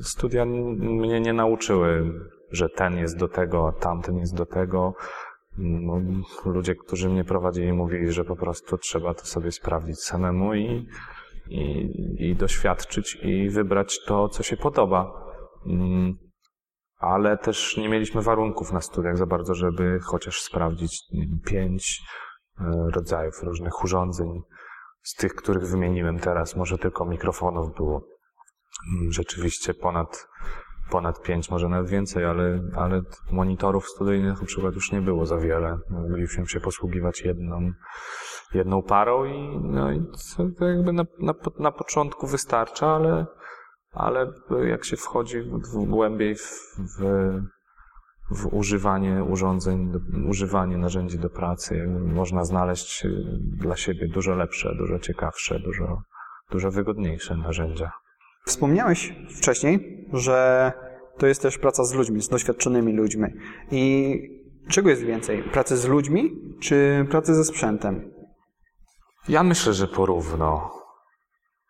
studia 0.02 0.44
mnie 0.44 1.20
nie 1.20 1.32
nauczyły, 1.32 2.12
że 2.50 2.68
ten 2.68 2.96
jest 2.96 3.18
do 3.18 3.28
tego, 3.28 3.72
tamten 3.80 4.16
jest 4.16 4.36
do 4.36 4.46
tego. 4.46 4.94
No, 5.58 6.00
ludzie, 6.44 6.74
którzy 6.74 7.08
mnie 7.08 7.24
prowadzili, 7.24 7.72
mówili, 7.72 8.12
że 8.12 8.24
po 8.24 8.36
prostu 8.36 8.78
trzeba 8.78 9.14
to 9.14 9.24
sobie 9.24 9.52
sprawdzić 9.52 10.00
samemu 10.00 10.54
i, 10.54 10.88
i, 11.48 11.88
i 12.18 12.36
doświadczyć 12.36 13.18
i 13.22 13.50
wybrać 13.50 14.04
to, 14.04 14.28
co 14.28 14.42
się 14.42 14.56
podoba. 14.56 15.12
Mm, 15.66 16.18
ale 16.98 17.36
też 17.38 17.76
nie 17.76 17.88
mieliśmy 17.88 18.22
warunków 18.22 18.72
na 18.72 18.80
studiach 18.80 19.16
za 19.16 19.26
bardzo, 19.26 19.54
żeby 19.54 19.98
chociaż 20.02 20.42
sprawdzić 20.42 21.02
pięć 21.44 22.02
e, 22.60 22.64
rodzajów 22.94 23.42
różnych 23.42 23.84
urządzeń. 23.84 24.42
Z 25.02 25.14
tych, 25.14 25.34
których 25.34 25.66
wymieniłem 25.66 26.18
teraz, 26.18 26.56
może 26.56 26.78
tylko 26.78 27.04
mikrofonów 27.04 27.74
było 27.76 28.02
mm, 28.94 29.12
rzeczywiście 29.12 29.74
ponad 29.74 30.28
ponad 30.90 31.22
pięć, 31.22 31.50
może 31.50 31.68
nawet 31.68 31.90
więcej, 31.90 32.24
ale, 32.24 32.60
ale 32.76 33.02
monitorów 33.30 33.88
studyjnych 33.88 34.40
na 34.40 34.46
przykład 34.46 34.74
już 34.74 34.92
nie 34.92 35.00
było 35.00 35.26
za 35.26 35.38
wiele. 35.38 35.78
Mogliśmy 35.90 36.46
się 36.46 36.60
posługiwać 36.60 37.20
jedną, 37.20 37.72
jedną 38.54 38.82
parą 38.82 39.24
i, 39.24 39.60
no 39.62 39.92
i 39.92 40.06
to 40.58 40.64
jakby 40.64 40.92
na, 40.92 41.04
na, 41.18 41.34
na 41.58 41.72
początku 41.72 42.26
wystarcza, 42.26 42.86
ale, 42.86 43.26
ale 43.92 44.32
jak 44.68 44.84
się 44.84 44.96
wchodzi 44.96 45.40
w, 45.40 45.50
w 45.50 45.84
głębiej 45.84 46.34
w, 46.34 46.76
w, 46.98 47.02
w 48.30 48.46
używanie 48.54 49.24
urządzeń, 49.24 49.92
używanie 50.28 50.78
narzędzi 50.78 51.18
do 51.18 51.30
pracy, 51.30 51.86
można 52.14 52.44
znaleźć 52.44 53.06
dla 53.40 53.76
siebie 53.76 54.08
dużo 54.08 54.34
lepsze, 54.34 54.74
dużo 54.78 54.98
ciekawsze, 54.98 55.60
dużo, 55.60 56.02
dużo 56.50 56.70
wygodniejsze 56.70 57.36
narzędzia. 57.36 57.92
Wspomniałeś 58.48 59.14
wcześniej, 59.36 60.06
że 60.12 60.72
to 61.18 61.26
jest 61.26 61.42
też 61.42 61.58
praca 61.58 61.84
z 61.84 61.94
ludźmi, 61.94 62.22
z 62.22 62.28
doświadczonymi 62.28 62.92
ludźmi. 62.92 63.26
I 63.70 64.18
czego 64.68 64.90
jest 64.90 65.02
więcej? 65.02 65.42
Pracy 65.42 65.76
z 65.76 65.84
ludźmi, 65.84 66.30
czy 66.60 67.06
pracy 67.10 67.34
ze 67.34 67.44
sprzętem? 67.44 68.12
Ja 69.28 69.42
myślę, 69.42 69.72
że 69.72 69.88
porówno. 69.88 70.70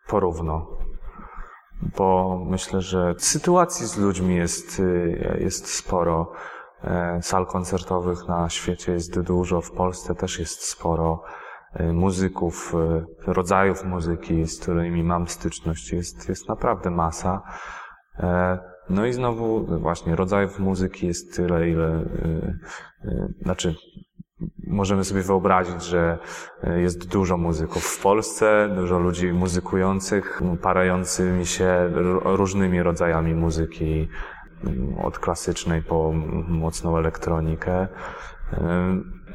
Porówno. 0.07 0.77
Bo 1.97 2.39
myślę, 2.45 2.81
że 2.81 3.15
sytuacji 3.17 3.85
z 3.87 3.97
ludźmi 3.97 4.35
jest, 4.35 4.81
jest 5.39 5.67
sporo. 5.67 6.31
E, 6.83 7.19
sal 7.21 7.45
koncertowych 7.45 8.27
na 8.27 8.49
świecie 8.49 8.91
jest 8.91 9.21
dużo, 9.21 9.61
w 9.61 9.71
Polsce 9.71 10.15
też 10.15 10.39
jest 10.39 10.63
sporo 10.63 11.23
muzyków, 11.93 12.73
e, 13.27 13.33
rodzajów 13.33 13.85
muzyki, 13.85 14.45
z 14.45 14.59
którymi 14.59 15.03
mam 15.03 15.27
styczność, 15.27 15.91
jest, 15.91 16.29
jest 16.29 16.49
naprawdę 16.49 16.89
masa. 16.89 17.41
No 18.89 19.05
i 19.05 19.13
znowu 19.13 19.79
właśnie 19.79 20.15
rodzajów 20.15 20.59
muzyki 20.59 21.07
jest 21.07 21.35
tyle, 21.35 21.69
ile, 21.69 22.05
znaczy 23.41 23.75
możemy 24.67 25.03
sobie 25.03 25.21
wyobrazić, 25.21 25.83
że 25.83 26.17
jest 26.77 27.07
dużo 27.07 27.37
muzyków 27.37 27.83
w 27.83 28.01
Polsce, 28.01 28.69
dużo 28.75 28.99
ludzi 28.99 29.33
muzykujących, 29.33 30.41
parającymi 30.61 31.45
się 31.45 31.89
różnymi 32.23 32.83
rodzajami 32.83 33.35
muzyki, 33.35 34.07
od 35.03 35.19
klasycznej 35.19 35.81
po 35.81 36.11
mocną 36.47 36.97
elektronikę. 36.97 37.87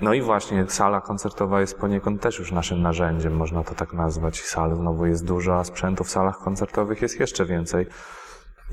No 0.03 0.15
i 0.15 0.23
właśnie 0.23 0.67
sala 0.67 1.01
koncertowa 1.01 1.61
jest 1.61 1.79
poniekąd 1.79 2.23
też 2.23 2.39
już 2.39 2.53
naszym 2.53 2.83
narzędziem, 2.83 3.37
można 3.37 3.65
to 3.65 3.75
tak 3.75 3.93
nazwać. 3.93 4.43
Sal 4.43 4.77
znowu 4.77 5.07
jest 5.07 5.27
dużo, 5.27 5.59
a 5.59 5.65
sprzętu 5.65 6.05
w 6.05 6.11
salach 6.11 6.39
koncertowych 6.39 7.03
jest 7.03 7.21
jeszcze 7.21 7.45
więcej. 7.45 7.87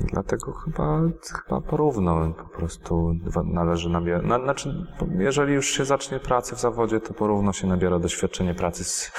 Dlatego 0.00 0.52
chyba, 0.52 1.00
chyba 1.44 1.60
porówno 1.60 2.34
po 2.34 2.58
prostu 2.58 3.14
należy 3.44 3.90
nabierać. 3.90 4.22
No, 4.26 4.42
znaczy, 4.42 4.86
jeżeli 5.18 5.54
już 5.54 5.66
się 5.66 5.84
zacznie 5.84 6.20
pracę 6.20 6.56
w 6.56 6.60
zawodzie, 6.60 7.00
to 7.00 7.14
porówno 7.14 7.52
się 7.52 7.66
nabiera 7.66 7.98
doświadczenie 7.98 8.54
pracy 8.54 8.84
z, 8.84 9.12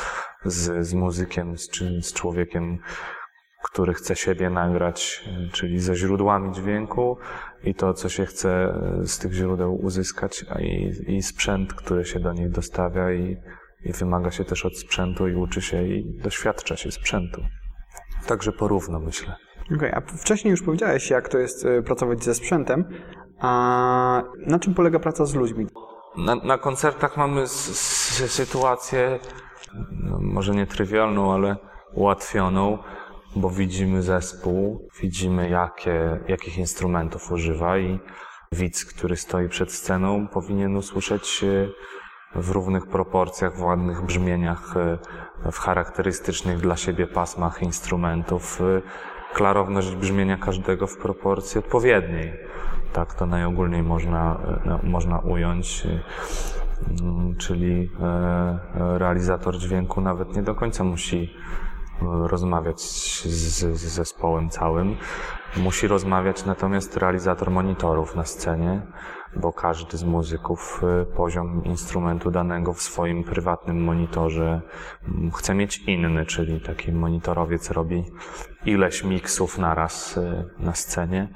z, 0.46 0.88
z 0.88 0.94
muzykiem, 0.94 1.58
z, 1.58 1.70
z 2.02 2.14
człowiekiem, 2.14 2.80
który 3.64 3.94
chce 3.94 4.16
siebie 4.16 4.50
nagrać, 4.50 5.30
czyli 5.52 5.80
ze 5.80 5.96
źródłami 5.96 6.52
dźwięku 6.52 7.18
i 7.64 7.76
to, 7.76 7.94
co 7.94 8.10
się 8.10 8.26
chce 8.26 8.74
z 9.04 9.20
tych 9.20 9.34
źródeł 9.34 9.76
uzyskać, 9.76 10.46
i, 10.60 10.92
i 11.16 11.22
sprzęt, 11.22 11.74
który 11.74 12.06
się 12.06 12.20
do 12.20 12.34
nich 12.34 12.50
dostawia 12.50 13.12
i, 13.12 13.38
i 13.86 13.94
wymaga 13.94 14.32
się 14.32 14.46
też 14.46 14.66
od 14.66 14.78
sprzętu 14.78 15.28
i 15.28 15.36
uczy 15.36 15.62
się 15.62 15.84
i 15.84 16.20
doświadcza 16.24 16.76
się 16.76 16.92
sprzętu. 16.92 17.42
Także 18.28 18.52
porówno 18.52 19.00
myślę. 19.00 19.36
Okej, 19.66 19.78
okay, 19.78 19.96
a 19.96 20.18
wcześniej 20.18 20.52
już 20.52 20.64
powiedziałeś, 20.64 21.10
jak 21.10 21.30
to 21.30 21.38
jest 21.38 21.66
e, 21.66 21.82
pracować 21.82 22.24
ze 22.24 22.34
sprzętem. 22.34 22.86
A 23.40 24.24
na 24.48 24.60
czym 24.60 24.74
polega 24.74 25.00
praca 25.00 25.26
z 25.26 25.36
ludźmi? 25.36 25.68
Na, 26.18 26.36
na 26.36 26.58
koncertach 26.58 27.18
mamy 27.18 27.48
sytuację, 28.28 29.20
no, 29.92 30.20
może 30.22 30.56
nie 30.56 30.68
trywialną, 30.68 31.34
ale 31.34 31.56
ułatwioną, 31.94 32.78
bo 33.36 33.50
widzimy 33.50 34.02
zespół, 34.02 34.88
widzimy 35.02 35.50
jakie, 35.50 36.20
jakich 36.28 36.58
instrumentów 36.58 37.32
używa 37.32 37.78
i 37.78 38.00
widz, 38.52 38.86
który 38.86 39.16
stoi 39.16 39.50
przed 39.50 39.72
sceną, 39.72 40.28
powinien 40.28 40.76
usłyszeć 40.76 41.46
w 42.36 42.52
równych 42.52 42.88
proporcjach, 42.88 43.58
w 43.58 43.64
ładnych 43.64 44.02
brzmieniach, 44.02 44.78
e, 44.78 45.52
w 45.52 45.60
charakterystycznych 45.60 46.60
dla 46.60 46.78
siebie 46.78 47.08
pasmach 47.08 47.62
instrumentów 47.62 48.62
e, 48.62 48.82
klarowność 49.34 49.96
brzmienia 49.96 50.38
każdego 50.38 50.88
w 50.88 50.98
proporcji 50.98 51.60
odpowiedniej. 51.60 52.34
Tak 52.94 53.14
to 53.14 53.26
najogólniej 53.26 53.84
można, 53.84 54.40
można 54.84 55.20
ująć. 55.20 55.88
Czyli 57.38 57.90
e, 58.02 58.60
realizator 58.98 59.58
dźwięku 59.58 60.02
nawet 60.02 60.36
nie 60.36 60.44
do 60.44 60.56
końca 60.56 60.84
musi 60.84 61.24
e, 61.24 61.73
rozmawiać 62.28 62.82
z, 62.82 63.58
z 63.58 63.94
zespołem 63.94 64.50
całym. 64.50 64.96
Musi 65.58 65.88
rozmawiać 65.88 66.46
natomiast 66.46 66.98
realizator 66.98 67.52
monitorów 67.52 68.16
na 68.16 68.26
scenie, 68.26 68.82
bo 69.36 69.54
każdy 69.54 69.98
z 69.98 70.04
muzyków 70.04 70.82
y, 71.02 71.06
poziom 71.06 71.64
instrumentu 71.64 72.32
danego 72.32 72.74
w 72.74 72.82
swoim 72.82 73.24
prywatnym 73.24 73.84
monitorze 73.84 74.62
mm, 75.08 75.32
chce 75.32 75.56
mieć 75.56 75.78
inny, 75.78 76.26
czyli 76.26 76.62
taki 76.62 76.92
monitorowiec 76.92 77.72
robi 77.72 78.06
ileś 78.66 79.04
miksów 79.04 79.58
naraz 79.58 80.18
y, 80.18 80.50
na 80.60 80.74
scenie, 80.74 81.34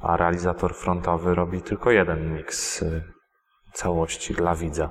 a 0.00 0.16
realizator 0.16 0.74
frontowy 0.74 1.34
robi 1.34 1.62
tylko 1.62 1.90
jeden 1.90 2.34
miks 2.34 2.82
y, 2.82 3.02
całości 3.72 4.34
dla 4.34 4.54
widza. 4.54 4.90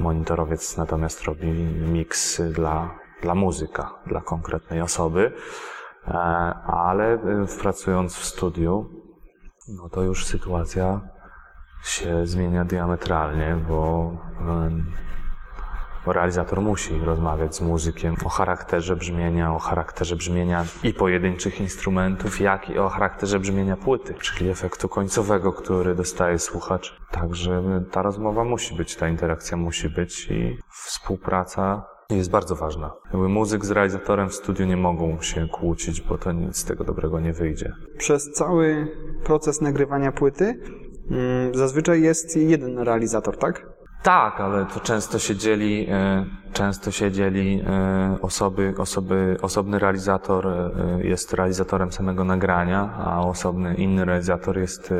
Monitorowiec 0.00 0.76
natomiast 0.76 1.24
robi 1.24 1.46
miks 1.92 2.42
dla, 2.42 2.98
dla 3.22 3.34
muzyka, 3.34 3.94
dla 4.06 4.20
konkretnej 4.20 4.80
osoby, 4.80 5.32
E, 6.08 6.12
ale 6.66 7.14
y, 7.14 7.18
pracując 7.60 8.16
w 8.16 8.24
studiu, 8.24 8.86
no 9.68 9.88
to 9.88 10.02
już 10.02 10.26
sytuacja 10.26 11.00
się 11.84 12.26
zmienia 12.26 12.64
diametralnie, 12.64 13.56
bo, 13.68 14.12
bo 16.06 16.12
realizator 16.12 16.60
musi 16.60 16.98
rozmawiać 16.98 17.56
z 17.56 17.60
muzykiem 17.60 18.16
o 18.24 18.28
charakterze 18.28 18.96
brzmienia, 18.96 19.54
o 19.54 19.58
charakterze 19.58 20.16
brzmienia 20.16 20.64
i 20.82 20.94
pojedynczych 20.94 21.60
instrumentów, 21.60 22.40
jak 22.40 22.70
i 22.70 22.78
o 22.78 22.88
charakterze 22.88 23.40
brzmienia 23.40 23.76
płyty, 23.76 24.14
czyli 24.14 24.50
efektu 24.50 24.88
końcowego, 24.88 25.52
który 25.52 25.94
dostaje 25.94 26.38
słuchacz. 26.38 26.96
Także 27.10 27.62
ta 27.90 28.02
rozmowa 28.02 28.44
musi 28.44 28.74
być, 28.74 28.96
ta 28.96 29.08
interakcja 29.08 29.56
musi 29.56 29.90
być 29.90 30.30
i 30.30 30.58
współpraca 30.70 31.95
jest 32.10 32.30
bardzo 32.30 32.56
ważna. 32.56 32.92
Jakby 33.12 33.28
muzyk 33.28 33.64
z 33.64 33.70
realizatorem 33.70 34.28
w 34.28 34.34
studiu 34.34 34.66
nie 34.66 34.76
mogą 34.76 35.20
się 35.20 35.48
kłócić, 35.48 36.00
bo 36.00 36.18
to 36.18 36.32
nic 36.32 36.56
z 36.56 36.64
tego 36.64 36.84
dobrego 36.84 37.20
nie 37.20 37.32
wyjdzie. 37.32 37.72
Przez 37.98 38.32
cały 38.32 38.88
proces 39.24 39.60
nagrywania 39.60 40.12
płyty 40.12 40.60
mm, 41.10 41.54
zazwyczaj 41.54 42.02
jest 42.02 42.36
jeden 42.36 42.78
realizator, 42.78 43.38
tak? 43.38 43.76
Tak, 44.02 44.40
ale 44.40 44.66
to 44.66 44.80
często 44.80 45.18
się 45.18 45.36
dzieli, 45.36 45.86
e, 45.90 46.26
często 46.52 46.90
się 46.90 47.12
dzieli 47.12 47.62
e, 47.66 48.18
osoby, 48.22 48.74
osoby, 48.78 49.36
osobny 49.42 49.78
realizator 49.78 50.46
e, 50.46 50.70
jest 51.02 51.34
realizatorem 51.34 51.92
samego 51.92 52.24
nagrania, 52.24 52.94
a 52.98 53.20
osobny 53.20 53.74
inny 53.74 54.04
realizator 54.04 54.58
jest, 54.58 54.94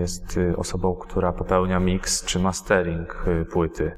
jest 0.00 0.40
osobą, 0.56 0.94
która 0.94 1.32
popełnia 1.32 1.80
mix 1.80 2.24
czy 2.24 2.38
mastering 2.38 3.24
płyty. 3.52 3.96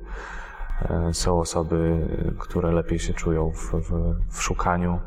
E, 0.83 1.15
są 1.15 1.41
osoby, 1.41 2.09
które 2.39 2.73
lepiej 2.73 2.99
się 2.99 3.15
czują 3.15 3.51
w, 3.51 3.73
w, 3.73 4.15
w 4.31 4.43
szukaniu 4.43 5.01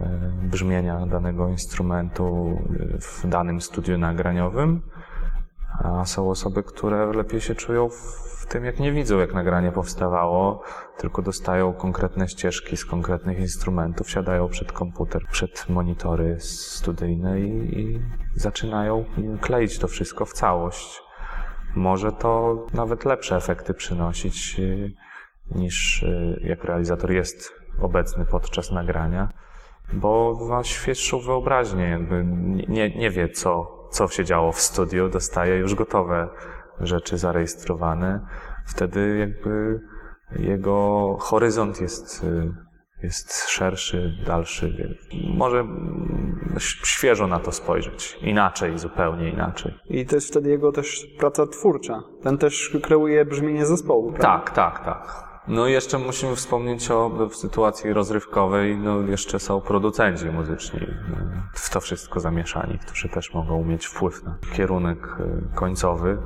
e, 0.00 0.32
brzmienia 0.42 1.06
danego 1.06 1.48
instrumentu 1.48 2.58
w 3.00 3.26
danym 3.28 3.60
studiu 3.60 3.98
nagraniowym, 3.98 4.82
a 5.84 6.04
są 6.04 6.30
osoby, 6.30 6.62
które 6.62 7.12
lepiej 7.12 7.40
się 7.40 7.54
czują 7.54 7.88
w 7.88 8.46
tym, 8.48 8.64
jak 8.64 8.80
nie 8.80 8.92
widzą, 8.92 9.18
jak 9.18 9.34
nagranie 9.34 9.72
powstawało, 9.72 10.62
tylko 10.98 11.22
dostają 11.22 11.72
konkretne 11.72 12.28
ścieżki 12.28 12.76
z 12.76 12.84
konkretnych 12.84 13.38
instrumentów, 13.38 14.10
siadają 14.10 14.48
przed 14.48 14.72
komputer, 14.72 15.26
przed 15.30 15.68
monitory 15.68 16.36
studyjne 16.40 17.40
i, 17.40 17.80
i 17.80 18.00
zaczynają 18.34 19.04
kleić 19.40 19.78
to 19.78 19.88
wszystko 19.88 20.24
w 20.24 20.32
całość 20.32 21.09
może 21.74 22.12
to 22.12 22.66
nawet 22.74 23.04
lepsze 23.04 23.36
efekty 23.36 23.74
przynosić 23.74 24.56
y, 24.58 24.92
niż 25.50 26.02
y, 26.02 26.40
jak 26.44 26.64
realizator 26.64 27.12
jest 27.12 27.52
obecny 27.80 28.24
podczas 28.24 28.70
nagrania, 28.70 29.28
bo 29.92 30.38
ma 30.48 30.64
świeższą 30.64 31.20
wyobraźnię, 31.20 31.84
jakby 31.84 32.24
nie, 32.68 32.96
nie 32.96 33.10
wie, 33.10 33.28
co, 33.28 33.66
co 33.90 34.08
się 34.08 34.24
działo 34.24 34.52
w 34.52 34.60
studiu, 34.60 35.08
dostaje 35.08 35.56
już 35.56 35.74
gotowe 35.74 36.28
rzeczy 36.80 37.18
zarejestrowane. 37.18 38.26
Wtedy 38.66 39.18
jakby 39.18 39.80
jego 40.36 41.16
horyzont 41.20 41.80
jest 41.80 42.24
y, 42.24 42.52
jest 43.02 43.48
szerszy, 43.48 44.16
dalszy. 44.26 44.96
Może 45.34 45.66
świeżo 46.84 47.26
na 47.26 47.38
to 47.38 47.52
spojrzeć. 47.52 48.18
Inaczej, 48.22 48.78
zupełnie 48.78 49.30
inaczej. 49.30 49.74
I 49.84 50.06
to 50.06 50.14
jest 50.14 50.28
wtedy 50.28 50.50
jego 50.50 50.72
też 50.72 51.06
praca 51.18 51.46
twórcza. 51.46 52.02
Ten 52.22 52.38
też 52.38 52.76
kreuje 52.82 53.24
brzmienie 53.24 53.66
zespołu, 53.66 54.12
prawda? 54.12 54.38
Tak, 54.38 54.50
tak, 54.50 54.84
tak. 54.84 55.30
No 55.48 55.66
i 55.66 55.72
jeszcze 55.72 55.98
musimy 55.98 56.36
wspomnieć 56.36 56.90
o 56.90 57.10
w 57.28 57.36
sytuacji 57.36 57.92
rozrywkowej, 57.92 58.76
no 58.76 59.00
jeszcze 59.00 59.38
są 59.38 59.60
producenci 59.60 60.24
muzyczni 60.24 60.80
w 61.54 61.70
to 61.70 61.80
wszystko 61.80 62.20
zamieszani, 62.20 62.78
którzy 62.78 63.08
też 63.08 63.34
mogą 63.34 63.64
mieć 63.64 63.86
wpływ 63.86 64.24
na 64.24 64.38
kierunek 64.52 64.98
e, 65.20 65.54
końcowy 65.54 66.18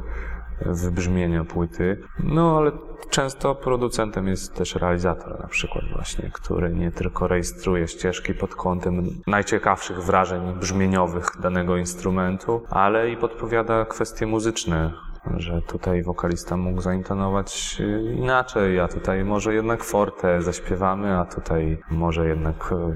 wybrzmienia 0.60 1.44
płyty. 1.44 2.00
No 2.18 2.58
ale 2.58 2.72
często 3.10 3.54
producentem 3.54 4.28
jest 4.28 4.54
też 4.54 4.74
realizator 4.74 5.40
na 5.40 5.46
przykład 5.46 5.84
właśnie, 5.92 6.30
który 6.32 6.74
nie 6.74 6.92
tylko 6.92 7.28
rejestruje 7.28 7.88
ścieżki 7.88 8.34
pod 8.34 8.54
kątem 8.54 9.04
najciekawszych 9.26 10.02
wrażeń 10.02 10.54
brzmieniowych 10.60 11.26
danego 11.40 11.76
instrumentu, 11.76 12.62
ale 12.70 13.10
i 13.10 13.16
podpowiada 13.16 13.84
kwestie 13.84 14.26
muzyczne, 14.26 14.92
że 15.36 15.62
tutaj 15.62 16.02
wokalista 16.02 16.56
mógł 16.56 16.80
zaintonować 16.80 17.82
inaczej, 18.16 18.80
a 18.80 18.88
tutaj 18.88 19.24
może 19.24 19.54
jednak 19.54 19.84
forte 19.84 20.42
zaśpiewamy, 20.42 21.18
a 21.18 21.24
tutaj 21.24 21.78
może 21.90 22.28
jednak 22.28 22.72
e, 22.72 22.94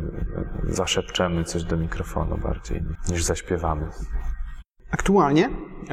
zaszepczemy 0.72 1.44
coś 1.44 1.64
do 1.64 1.76
mikrofonu 1.76 2.36
bardziej 2.36 2.82
niż 3.08 3.24
zaśpiewamy. 3.24 3.88
Aktualnie 4.90 5.50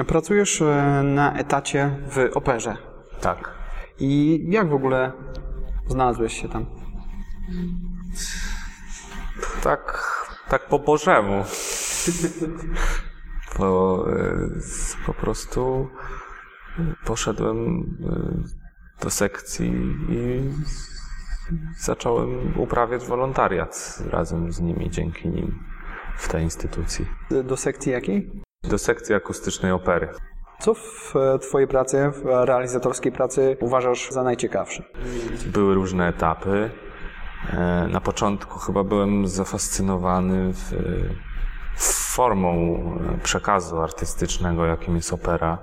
pracujesz 0.08 0.62
e, 0.62 1.02
na 1.04 1.34
etacie 1.34 1.98
w 2.10 2.38
operze. 2.38 2.78
Tak. 3.22 3.52
I 4.00 4.42
jak 4.50 4.70
w 4.70 4.74
ogóle 4.74 5.12
znalazłeś 5.88 6.42
się 6.42 6.50
tam? 6.50 6.66
Tak, 9.64 10.12
tak 10.50 10.68
po 10.68 10.80
Bożemu. 10.80 11.44
Bo 13.60 14.06
e, 14.10 14.36
po 15.06 15.14
prostu 15.14 15.90
poszedłem 17.06 17.80
e, 19.00 19.04
do 19.04 19.10
sekcji 19.10 19.74
i 20.10 20.42
zacząłem 21.78 22.60
uprawiać 22.60 23.06
wolontariat 23.06 24.00
razem 24.10 24.52
z 24.52 24.60
nimi, 24.60 24.90
dzięki 24.90 25.30
nim 25.30 25.60
w 26.18 26.30
tej 26.30 26.44
instytucji. 26.44 27.06
Do 27.44 27.58
sekcji 27.58 27.92
jakiej? 27.92 28.45
Do 28.70 28.78
sekcji 28.78 29.16
akustycznej 29.16 29.72
opery. 29.72 30.10
Co 30.60 30.74
w 30.74 31.16
e, 31.16 31.40
Twojej 31.40 31.68
pracy, 31.68 32.12
w 32.12 32.26
realizatorskiej 32.26 33.12
pracy 33.12 33.58
uważasz 33.62 34.12
za 34.12 34.24
najciekawsze? 34.24 34.84
Były 35.46 35.76
różne 35.76 36.08
etapy. 36.08 36.72
E, 37.54 37.88
na 37.92 38.02
początku 38.02 38.60
chyba 38.60 38.84
byłem 38.84 39.28
zafascynowany 39.28 40.54
w, 40.54 40.74
formą 42.16 42.80
przekazu 43.24 43.82
artystycznego, 43.82 44.66
jakim 44.66 44.96
jest 44.96 45.14
opera 45.14 45.58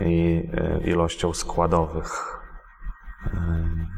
i 0.00 0.42
e, 0.52 0.80
ilością 0.80 1.34
składowych 1.34 2.32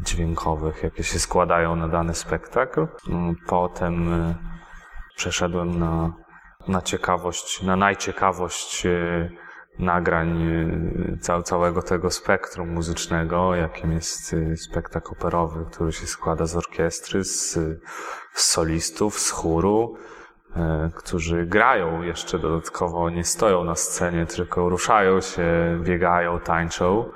dźwiękowych, 0.05 0.83
jakie 0.83 1.05
się 1.05 1.19
składają 1.19 1.77
na 1.77 1.89
dany 1.89 2.15
spektakl. 2.15 2.87
Potem 3.47 4.09
przeszedłem 5.17 5.79
na 5.79 6.13
na 6.69 6.83
ciekawość, 6.83 7.63
na 7.63 7.77
najciekawość 7.77 8.87
e, 8.87 9.31
nagrań 9.79 10.43
e, 11.29 11.43
całego 11.43 11.83
tego 11.83 12.11
spektrum 12.11 12.69
muzycznego, 12.69 13.55
jakim 13.55 13.93
jest 13.93 14.35
e, 14.35 14.57
spektakl 14.57 15.13
operowy, 15.13 15.65
który 15.71 15.93
się 15.93 16.07
składa 16.07 16.47
z 16.47 16.57
orkiestry, 16.57 17.25
z, 17.25 17.53
z 18.33 18.45
solistów, 18.45 19.19
z 19.19 19.31
chóru, 19.31 19.95
którzy 20.95 21.47
grają 21.47 22.03
jeszcze 22.03 22.39
dodatkowo, 22.39 23.11
nie 23.11 23.25
stoją 23.25 23.65
na 23.65 23.75
scenie, 23.75 24.27
tylko 24.27 24.69
ruszają 24.69 25.21
się, 25.21 25.45
biegają, 25.83 26.41
tańczą. 26.41 27.11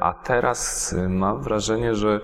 A 0.00 0.14
teraz 0.14 0.94
mam 1.08 1.42
wrażenie, 1.42 1.94
że 1.94 2.20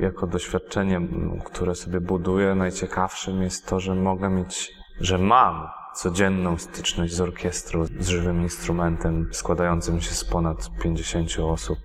jako 0.00 0.26
doświadczenie, 0.26 1.00
które 1.44 1.74
sobie 1.74 2.00
buduję, 2.00 2.54
najciekawszym 2.54 3.42
jest 3.42 3.66
to, 3.66 3.80
że 3.80 3.94
mogę 3.94 4.30
mieć 4.30 4.79
że 5.00 5.18
mam 5.18 5.68
codzienną 5.94 6.58
styczność 6.58 7.12
z 7.14 7.20
orkiestrą, 7.20 7.84
z 7.98 8.08
żywym 8.08 8.42
instrumentem 8.42 9.28
składającym 9.32 10.00
się 10.00 10.14
z 10.14 10.24
ponad 10.24 10.70
50 10.82 11.38
osób, 11.38 11.78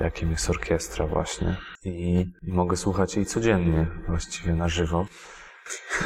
jakim 0.00 0.30
jest 0.30 0.50
orkiestra 0.50 1.06
właśnie. 1.06 1.56
I, 1.84 2.20
I, 2.42 2.52
mogę 2.52 2.76
słuchać 2.76 3.16
jej 3.16 3.26
codziennie, 3.26 3.86
właściwie 4.08 4.54
na 4.54 4.68
żywo. 4.68 5.06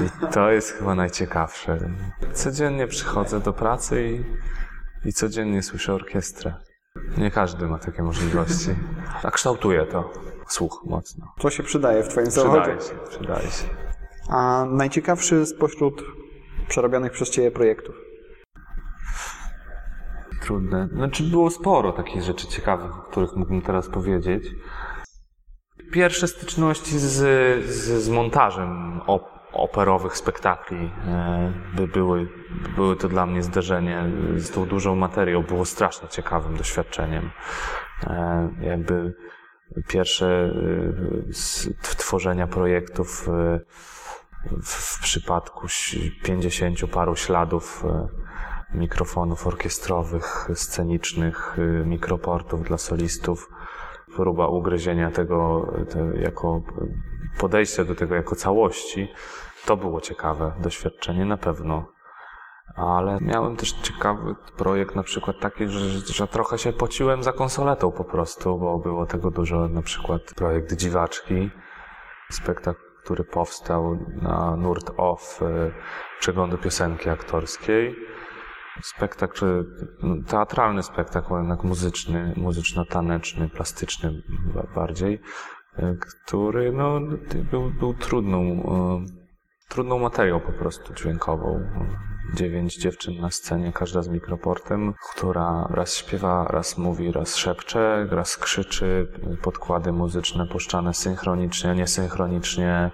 I 0.01 0.33
to 0.33 0.51
jest 0.51 0.73
chyba 0.73 0.95
najciekawsze. 0.95 1.79
Codziennie 2.33 2.87
przychodzę 2.87 3.41
do 3.41 3.53
pracy 3.53 4.09
i, 5.05 5.09
i 5.09 5.13
codziennie 5.13 5.63
słyszę 5.63 5.95
orkiestrę. 5.95 6.55
Nie 7.17 7.31
każdy 7.31 7.67
ma 7.67 7.79
takie 7.79 8.03
możliwości. 8.03 8.71
A 9.23 9.31
kształtuje 9.31 9.87
to 9.87 10.13
słuch 10.49 10.83
mocno. 10.87 11.27
To 11.39 11.51
się 11.51 11.63
przydaje 11.63 12.03
w 12.03 12.09
Twoim 12.09 12.31
zawodzie. 12.31 12.77
Przydaje 12.77 12.81
się, 12.81 13.09
przydaje 13.11 13.51
się. 13.51 13.65
A 14.29 14.67
najciekawszy 14.71 15.47
spośród 15.47 16.03
przerobionych 16.69 17.13
przez 17.13 17.31
Ciebie 17.31 17.51
projektów? 17.51 17.95
Trudne. 20.41 20.89
Znaczy 20.93 21.23
było 21.23 21.51
sporo 21.51 21.93
takich 21.93 22.23
rzeczy 22.23 22.47
ciekawych, 22.47 22.99
o 22.99 23.03
których 23.03 23.37
mógłbym 23.37 23.63
teraz 23.63 23.89
powiedzieć. 23.89 24.45
Pierwsze 25.93 26.29
styczności 26.29 26.99
z, 26.99 27.07
z, 27.65 28.03
z 28.03 28.09
montażem 28.09 29.01
op 29.07 29.39
operowych 29.53 30.17
spektakli 30.17 30.91
e, 31.07 31.53
by 31.77 31.89
były, 31.89 32.29
były 32.77 32.97
to 32.97 33.09
dla 33.09 33.27
mnie 33.27 33.43
zderzenie 33.43 34.05
z 34.37 34.51
tą 34.51 34.67
dużą 34.67 34.95
materią. 34.95 35.43
Było 35.43 35.65
strasznie 35.65 36.09
ciekawym 36.09 36.57
doświadczeniem. 36.57 37.31
E, 38.07 38.51
jakby 38.61 39.15
pierwsze 39.89 40.27
e, 40.29 41.97
tworzenia 41.97 42.47
projektów 42.47 43.29
w 44.63 45.01
przypadku 45.03 45.67
pięćdziesięciu 46.25 46.89
paru 46.89 47.17
śladów 47.17 47.85
mikrofonów 48.75 49.47
orkiestrowych, 49.47 50.49
scenicznych, 50.55 51.57
mikroportów 51.85 52.63
dla 52.63 52.79
solistów. 52.79 53.51
Próba 54.17 54.47
ugryzienia 54.47 55.11
tego 55.11 55.67
te, 55.91 56.21
jako 56.21 56.63
podejście 57.39 57.85
do 57.85 57.95
tego 57.95 58.15
jako 58.15 58.35
całości, 58.35 59.09
to 59.67 59.77
było 59.77 60.01
ciekawe 60.01 60.53
doświadczenie 60.61 61.25
na 61.25 61.37
pewno. 61.37 61.93
Ale 62.77 63.19
miałem 63.21 63.57
też 63.57 63.73
ciekawy 63.73 64.35
projekt, 64.57 64.97
na 64.97 65.03
przykład 65.03 65.37
taki, 65.41 65.69
że, 65.69 65.81
że 66.15 66.27
trochę 66.27 66.59
się 66.59 66.73
pociłem 66.73 67.23
za 67.23 67.33
konsoletą 67.33 67.93
po 67.93 68.05
prostu, 68.05 68.59
bo 68.59 68.79
było 68.79 69.07
tego 69.07 69.31
dużo, 69.31 69.69
na 69.69 69.83
przykład 69.83 70.23
projekt 70.37 70.73
Dziwaczki, 70.73 71.51
spektakl, 72.31 72.88
który 73.09 73.25
powstał 73.25 73.99
na 74.23 74.57
Nurt 74.57 74.91
Off 74.97 75.43
y, 75.43 75.73
przeglądu 76.21 76.59
piosenki 76.59 77.09
aktorskiej. 77.09 77.97
Spektakl, 78.83 79.65
teatralny 80.27 80.83
spektakl, 80.83 81.35
jednak 81.35 81.65
muzyczny, 81.65 82.35
muzyczno-taneczny, 82.37 83.49
plastyczny 83.49 84.23
bardziej, 84.75 85.21
y, 85.79 85.99
który 86.27 86.73
no, 86.73 87.01
był, 87.51 87.71
był 87.71 87.95
trudną, 87.95 88.41
y, 88.43 89.69
trudną 89.69 89.99
materią 89.99 90.41
po 90.41 90.53
prostu 90.53 90.95
dźwiękową. 90.95 91.61
Dziewięć 92.35 92.77
dziewczyn 92.77 93.21
na 93.21 93.31
scenie, 93.31 93.73
każda 93.73 94.03
z 94.03 94.09
mikroportem, 94.09 94.95
która 95.13 95.69
raz 95.71 95.97
śpiewa, 95.97 96.47
raz 96.51 96.79
mówi, 96.79 97.13
raz 97.13 97.37
szepcze, 97.37 98.07
raz 98.11 98.37
krzyczy, 98.37 99.09
podkłady 99.43 99.93
muzyczne 99.93 100.47
puszczane 100.47 100.95
synchronicznie, 100.95 101.75
niesynchronicznie, 101.75 102.91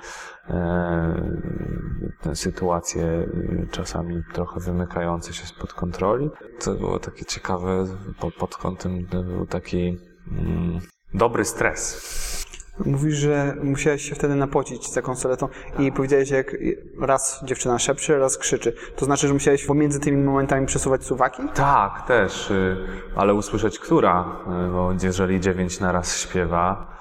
e, 0.49 2.35
sytuacje 2.35 3.29
czasami 3.71 4.23
trochę 4.33 4.61
wymykające 4.61 5.33
się 5.33 5.47
spod 5.47 5.73
kontroli. 5.73 6.31
To 6.61 6.75
było 6.75 6.99
takie 6.99 7.25
ciekawe 7.25 7.87
pod, 8.21 8.35
pod 8.35 8.57
kątem, 8.57 9.07
był 9.07 9.47
taki 9.47 9.99
mm, 10.33 10.81
dobry 11.15 11.45
stres. 11.45 12.44
Mówisz, 12.79 13.15
że 13.15 13.57
musiałeś 13.63 14.09
się 14.09 14.15
wtedy 14.15 14.35
napocić 14.35 14.93
za 14.93 15.03
konsoletą 15.03 15.49
i 15.79 15.93
powiedziałeś, 15.93 16.31
jak 16.31 16.57
raz 17.01 17.41
dziewczyna 17.45 17.79
szepcze, 17.79 18.19
raz 18.19 18.39
krzyczy. 18.39 18.73
To 18.97 19.05
znaczy, 19.05 19.29
że 19.29 19.35
musiałeś 19.35 19.67
pomiędzy 19.67 20.01
tymi 20.01 20.25
momentami 20.25 20.67
przesuwać 20.67 21.05
suwaki? 21.05 21.43
Tak, 21.55 22.07
też, 22.07 22.51
y, 22.51 22.77
ale 23.17 23.35
usłyszeć 23.35 23.79
która, 23.79 24.37
y, 24.69 24.73
bo 24.73 24.93
jeżeli 25.03 25.41
dziewięć 25.41 25.81
na 25.81 25.93
raz 25.93 26.19
śpiewa, 26.19 26.97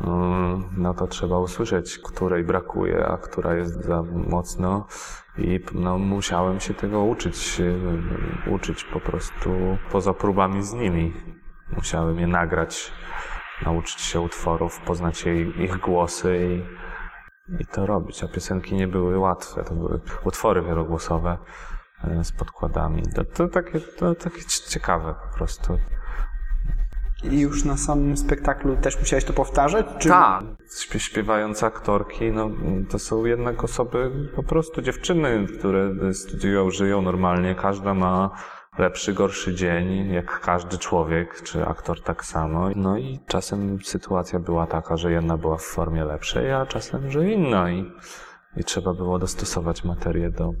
y, 0.00 0.04
no 0.76 0.94
to 0.94 1.06
trzeba 1.06 1.38
usłyszeć, 1.38 1.98
której 1.98 2.44
brakuje, 2.44 3.06
a 3.06 3.16
która 3.16 3.54
jest 3.54 3.84
za 3.84 4.02
mocno 4.02 4.86
i 5.38 5.60
no, 5.74 5.98
musiałem 5.98 6.60
się 6.60 6.74
tego 6.74 7.02
uczyć, 7.02 7.62
uczyć 8.46 8.84
po 8.84 9.00
prostu 9.00 9.50
poza 9.92 10.14
próbami 10.14 10.62
z 10.62 10.72
nimi. 10.72 11.12
Musiałem 11.76 12.18
je 12.18 12.26
nagrać 12.26 12.92
nauczyć 13.64 14.00
się 14.00 14.20
utworów, 14.20 14.80
poznać 14.80 15.26
jej, 15.26 15.62
ich 15.62 15.76
głosy 15.76 16.62
i, 17.48 17.62
i 17.62 17.66
to 17.66 17.86
robić. 17.86 18.24
A 18.24 18.28
piosenki 18.28 18.74
nie 18.74 18.88
były 18.88 19.18
łatwe, 19.18 19.64
to 19.64 19.74
były 19.74 20.00
utwory 20.24 20.62
wielogłosowe 20.62 21.38
e, 22.04 22.24
z 22.24 22.32
podkładami. 22.32 23.02
To, 23.14 23.24
to, 23.24 23.48
takie, 23.48 23.80
to 23.80 24.14
takie 24.14 24.44
ciekawe 24.68 25.14
po 25.30 25.36
prostu. 25.38 25.78
I 27.24 27.40
już 27.40 27.64
na 27.64 27.76
samym 27.76 28.16
spektaklu 28.16 28.76
też 28.76 28.98
musiałeś 28.98 29.24
to 29.24 29.32
powtarzać? 29.32 29.86
Czy... 29.98 30.08
Tak. 30.08 30.44
Śpiewające 30.98 31.66
aktorki, 31.66 32.32
no, 32.32 32.50
to 32.90 32.98
są 32.98 33.24
jednak 33.24 33.64
osoby, 33.64 34.10
po 34.36 34.42
prostu 34.42 34.82
dziewczyny, 34.82 35.46
które 35.58 36.14
studiują, 36.14 36.70
żyją 36.70 37.02
normalnie. 37.02 37.54
Każda 37.54 37.94
ma 37.94 38.30
lepszy, 38.80 39.12
gorszy 39.12 39.54
dzień, 39.54 40.12
jak 40.12 40.40
każdy 40.40 40.78
człowiek, 40.78 41.42
czy 41.42 41.66
aktor 41.66 42.02
tak 42.02 42.24
samo. 42.24 42.70
No 42.76 42.98
i 42.98 43.20
czasem 43.26 43.78
sytuacja 43.84 44.38
była 44.38 44.66
taka, 44.66 44.96
że 44.96 45.12
jedna 45.12 45.36
była 45.36 45.56
w 45.56 45.62
formie 45.62 46.04
lepszej, 46.04 46.52
a 46.52 46.66
czasem, 46.66 47.10
że 47.10 47.30
inna 47.30 47.70
i, 47.70 47.92
i 48.56 48.64
trzeba 48.64 48.94
było 48.94 49.18
dostosować 49.18 49.84
materię 49.84 50.30
do, 50.30 50.52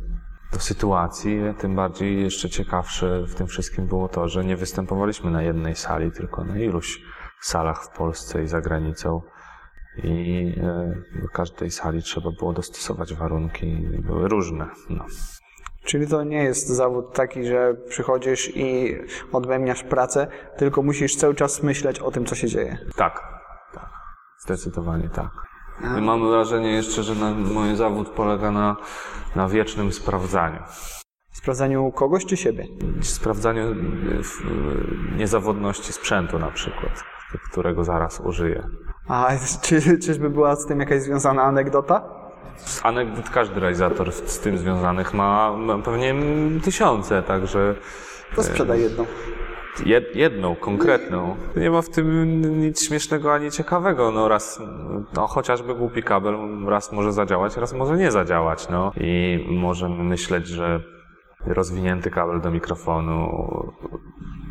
do 0.52 0.58
sytuacji. 0.58 1.40
Tym 1.58 1.76
bardziej 1.76 2.22
jeszcze 2.22 2.50
ciekawsze 2.50 3.22
w 3.26 3.34
tym 3.34 3.46
wszystkim 3.46 3.86
było 3.86 4.08
to, 4.08 4.28
że 4.28 4.44
nie 4.44 4.56
występowaliśmy 4.56 5.30
na 5.30 5.42
jednej 5.42 5.76
sali, 5.76 6.12
tylko 6.12 6.44
na 6.44 6.58
iluś 6.58 7.02
salach 7.40 7.84
w 7.84 7.88
Polsce 7.88 8.42
i 8.42 8.46
za 8.46 8.60
granicą. 8.60 9.22
I 10.04 10.54
e, 10.62 10.94
do 11.22 11.28
każdej 11.28 11.70
sali 11.70 12.02
trzeba 12.02 12.30
było 12.30 12.52
dostosować 12.52 13.14
warunki, 13.14 13.76
były 13.98 14.28
różne. 14.28 14.66
No. 14.90 15.04
Czyli 15.84 16.06
to 16.06 16.24
nie 16.24 16.44
jest 16.44 16.68
zawód 16.68 17.12
taki, 17.12 17.44
że 17.44 17.74
przychodzisz 17.88 18.56
i 18.56 18.96
odbębniasz 19.32 19.82
pracę, 19.82 20.26
tylko 20.56 20.82
musisz 20.82 21.16
cały 21.16 21.34
czas 21.34 21.62
myśleć 21.62 21.98
o 21.98 22.10
tym, 22.10 22.26
co 22.26 22.34
się 22.34 22.48
dzieje. 22.48 22.78
Tak, 22.96 23.22
tak. 23.74 23.88
Zdecydowanie 24.38 25.08
tak. 25.08 25.30
I 25.98 26.00
mam 26.00 26.28
wrażenie 26.30 26.72
jeszcze, 26.72 27.02
że 27.02 27.14
na, 27.14 27.30
mój 27.30 27.76
zawód 27.76 28.08
polega 28.08 28.50
na, 28.50 28.76
na 29.36 29.48
wiecznym 29.48 29.92
sprawdzaniu. 29.92 30.62
Sprawdzaniu 31.32 31.92
kogoś 31.92 32.26
czy 32.26 32.36
siebie? 32.36 32.66
Sprawdzaniu 33.02 33.62
e, 33.62 33.76
niezawodności 35.16 35.92
sprzętu 35.92 36.38
na 36.38 36.50
przykład, 36.50 37.04
którego 37.50 37.84
zaraz 37.84 38.20
użyję. 38.20 38.66
A 39.08 39.30
czy, 39.62 39.98
czyżby 39.98 40.30
była 40.30 40.56
z 40.56 40.66
tym 40.66 40.80
jakaś 40.80 41.02
związana 41.02 41.42
anegdota? 41.42 42.19
Anegdot 42.82 43.30
każdy 43.30 43.60
realizator 43.60 44.12
z 44.12 44.40
tym 44.40 44.58
związanych 44.58 45.14
ma, 45.14 45.56
pewnie 45.84 46.14
tysiące, 46.64 47.22
także... 47.22 47.74
To 48.36 48.42
sprzedaj 48.42 48.80
jedną. 48.80 49.06
Jed, 49.86 50.16
jedną, 50.16 50.56
konkretną. 50.56 51.36
Nie 51.56 51.70
ma 51.70 51.82
w 51.82 51.88
tym 51.88 52.40
nic 52.60 52.82
śmiesznego 52.82 53.34
ani 53.34 53.50
ciekawego. 53.50 54.10
No 54.10 54.28
raz, 54.28 54.60
no 55.16 55.26
chociażby 55.26 55.74
głupi 55.74 56.02
kabel 56.02 56.36
raz 56.66 56.92
może 56.92 57.12
zadziałać, 57.12 57.56
raz 57.56 57.72
może 57.72 57.96
nie 57.96 58.10
zadziałać, 58.10 58.68
no. 58.68 58.92
I 58.96 59.46
możemy 59.50 60.04
myśleć, 60.04 60.46
że 60.46 60.80
rozwinięty 61.46 62.10
kabel 62.10 62.40
do 62.40 62.50
mikrofonu, 62.50 63.28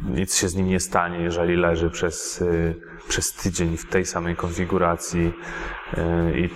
nic 0.06 0.36
się 0.36 0.50
z 0.50 0.56
nim 0.56 0.68
nie 0.68 0.80
stanie, 0.80 1.20
jeżeli 1.20 1.56
leży 1.56 1.90
przez, 1.90 2.42
y, 2.42 2.76
przez 3.08 3.34
tydzień 3.34 3.78
w 3.78 3.90
tej 3.90 4.06
samej 4.06 4.36
konfiguracji 4.36 5.34
y, 5.98 6.40
i 6.40 6.50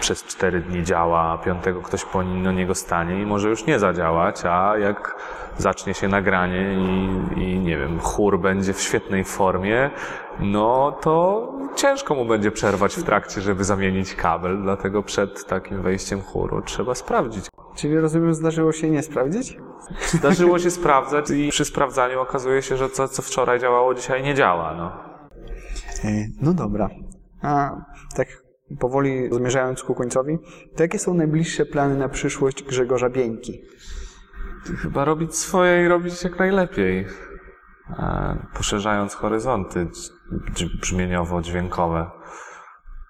przez 0.00 0.24
cztery 0.24 0.60
dni 0.60 0.84
działa, 0.84 1.32
a 1.32 1.38
piątego 1.38 1.82
ktoś 1.82 2.04
po 2.04 2.24
do 2.24 2.52
niego 2.52 2.74
stanie 2.74 3.22
i 3.22 3.26
może 3.26 3.48
już 3.48 3.66
nie 3.66 3.78
zadziałać, 3.78 4.44
a 4.44 4.78
jak 4.78 5.16
zacznie 5.58 5.94
się 5.94 6.08
nagranie 6.08 6.74
i, 6.74 7.40
i 7.40 7.58
nie 7.58 7.78
wiem, 7.78 8.00
chór 8.00 8.40
będzie 8.40 8.72
w 8.72 8.80
świetnej 8.80 9.24
formie, 9.24 9.90
no 10.40 10.92
to 11.02 11.48
ciężko 11.76 12.14
mu 12.14 12.24
będzie 12.24 12.50
przerwać 12.50 12.94
w 12.94 13.04
trakcie, 13.04 13.40
żeby 13.40 13.64
zamienić 13.64 14.14
kabel, 14.14 14.62
dlatego 14.62 15.02
przed 15.02 15.46
takim 15.46 15.82
wejściem 15.82 16.22
chóru 16.22 16.62
trzeba 16.62 16.94
sprawdzić. 16.94 17.44
Czyli 17.78 17.98
rozumiem, 17.98 18.34
zdarzyło 18.34 18.72
się 18.72 18.90
nie 18.90 19.02
sprawdzić? 19.02 19.58
Zdarzyło 20.06 20.58
się 20.58 20.70
sprawdzać 20.80 21.30
i 21.30 21.48
przy 21.50 21.64
sprawdzaniu 21.64 22.20
okazuje 22.20 22.62
się, 22.62 22.76
że 22.76 22.88
to, 22.88 23.08
co 23.08 23.22
wczoraj 23.22 23.60
działało, 23.60 23.94
dzisiaj 23.94 24.22
nie 24.22 24.34
działa. 24.34 24.74
No, 24.74 24.92
e, 26.04 26.26
no 26.40 26.54
dobra. 26.54 26.88
A 27.42 27.70
tak 28.16 28.28
powoli 28.80 29.28
zmierzając 29.34 29.82
ku 29.82 29.94
końcowi, 29.94 30.38
to 30.76 30.82
jakie 30.82 30.98
są 30.98 31.14
najbliższe 31.14 31.66
plany 31.66 31.96
na 31.96 32.08
przyszłość 32.08 32.62
Grzegorza 32.62 33.10
Bieńki? 33.10 33.62
Chyba 34.82 35.04
robić 35.04 35.36
swoje 35.36 35.84
i 35.84 35.88
robić 35.88 36.24
jak 36.24 36.38
najlepiej. 36.38 37.06
E, 37.98 38.46
poszerzając 38.54 39.14
horyzonty 39.14 39.88
brzmieniowo-dźwiękowe. 40.80 42.10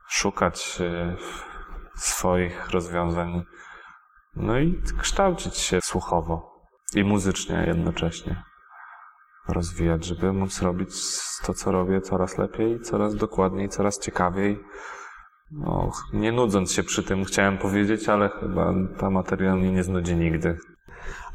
Szukać 0.08 0.78
e, 0.80 1.16
swoich 1.94 2.70
rozwiązań 2.70 3.44
no 4.38 4.58
i 4.58 4.82
kształcić 5.00 5.56
się 5.56 5.80
słuchowo 5.80 6.58
i 6.94 7.04
muzycznie 7.04 7.64
jednocześnie. 7.66 8.42
Rozwijać, 9.48 10.04
żeby 10.04 10.32
móc 10.32 10.62
robić 10.62 10.90
to, 11.46 11.54
co 11.54 11.72
robię 11.72 12.00
coraz 12.00 12.38
lepiej, 12.38 12.80
coraz 12.80 13.14
dokładniej, 13.14 13.68
coraz 13.68 13.98
ciekawiej. 13.98 14.58
No, 15.50 15.90
nie 16.12 16.32
nudząc 16.32 16.72
się 16.72 16.82
przy 16.82 17.02
tym, 17.02 17.24
chciałem 17.24 17.58
powiedzieć, 17.58 18.08
ale 18.08 18.28
chyba 18.28 18.74
ta 18.98 19.10
materia 19.10 19.56
mnie 19.56 19.72
nie 19.72 19.84
znudzi 19.84 20.16
nigdy. 20.16 20.58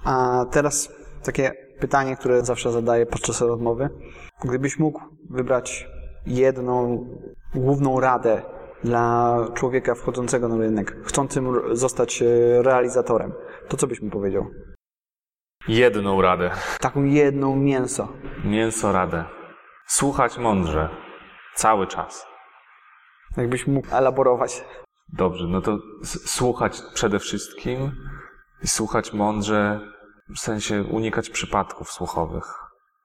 A 0.04 0.46
teraz 0.52 0.94
takie 1.24 1.52
pytanie, 1.80 2.16
które 2.16 2.46
zawsze 2.46 2.72
zadaję 2.72 3.06
podczas 3.06 3.42
rozmowy. 3.42 3.90
Gdybyś 4.44 4.80
mógł 4.80 5.02
wybrać 5.30 5.88
jedną 6.26 7.06
główną 7.56 8.00
radę 8.00 8.42
dla 8.84 9.38
człowieka 9.54 9.96
wchodzącego 9.96 10.48
na 10.48 10.58
rynek, 10.58 10.96
chcącym 11.06 11.54
zostać 11.72 12.22
e, 12.22 12.26
realizatorem, 12.64 13.34
to 13.68 13.78
co 13.78 13.88
byś 13.88 14.02
mu 14.02 14.10
powiedział? 14.10 14.46
Jedną 15.68 16.22
radę. 16.22 16.52
Taką 16.80 17.04
jedną 17.04 17.56
mięso. 17.56 18.08
Mięso 18.46 18.92
radę. 18.92 19.24
Słuchać 19.88 20.38
mądrze. 20.38 20.90
Cały 21.56 21.88
czas. 21.88 22.26
Jakbyś 23.38 23.68
mógł 23.68 23.88
elaborować. 23.96 24.64
Dobrze, 25.14 25.48
no 25.48 25.62
to 25.62 25.78
słuchać 26.04 26.82
przede 26.94 27.20
wszystkim 27.20 27.92
i 28.64 28.68
słuchać 28.68 29.14
mądrze, 29.14 29.80
w 30.36 30.40
sensie 30.40 30.84
unikać 30.84 31.30
przypadków 31.30 31.92
słuchowych. 31.92 32.44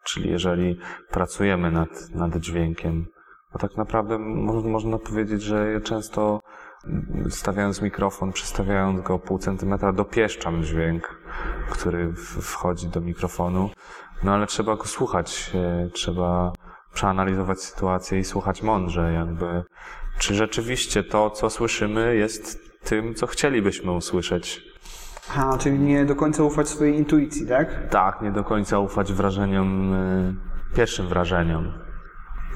Czyli 0.05 0.31
jeżeli 0.31 0.81
pracujemy 1.11 1.71
nad, 1.71 2.11
nad 2.15 2.37
dźwiękiem, 2.37 3.07
to 3.53 3.59
tak 3.59 3.77
naprawdę 3.77 4.19
mo- 4.19 4.63
można 4.63 4.99
powiedzieć, 4.99 5.43
że 5.43 5.81
często 5.81 6.41
stawiając 7.29 7.83
mikrofon, 7.83 8.33
przystawiając 8.33 9.01
go 9.01 9.19
pół 9.19 9.39
centymetra, 9.39 9.93
dopieszczam 9.93 10.63
dźwięk, 10.63 11.21
który 11.71 12.13
wchodzi 12.41 12.89
do 12.89 13.01
mikrofonu. 13.01 13.71
No 14.23 14.35
ale 14.35 14.47
trzeba 14.47 14.77
go 14.77 14.85
słuchać, 14.85 15.51
e, 15.55 15.91
trzeba 15.91 16.53
przeanalizować 16.95 17.61
sytuację 17.61 18.19
i 18.19 18.25
słuchać 18.25 18.63
mądrze, 18.63 19.13
jakby 19.13 19.65
czy 20.19 20.35
rzeczywiście 20.35 21.03
to, 21.03 21.31
co 21.31 21.51
słyszymy, 21.51 22.17
jest 22.17 22.59
tym, 22.85 23.15
co 23.15 23.27
chcielibyśmy 23.27 23.93
usłyszeć. 23.93 24.63
A, 25.37 25.59
czyli 25.59 25.79
nie 25.79 26.05
do 26.05 26.17
końca 26.17 26.43
ufać 26.43 26.69
swojej 26.69 26.95
intuicji, 26.97 27.47
tak? 27.47 27.89
Tak, 27.91 28.23
nie 28.23 28.33
do 28.33 28.45
końca 28.45 28.79
ufać 28.79 29.13
wrażeniom, 29.13 29.93
y, 29.93 30.35
pierwszym 30.77 31.07
wrażeniom. 31.09 31.73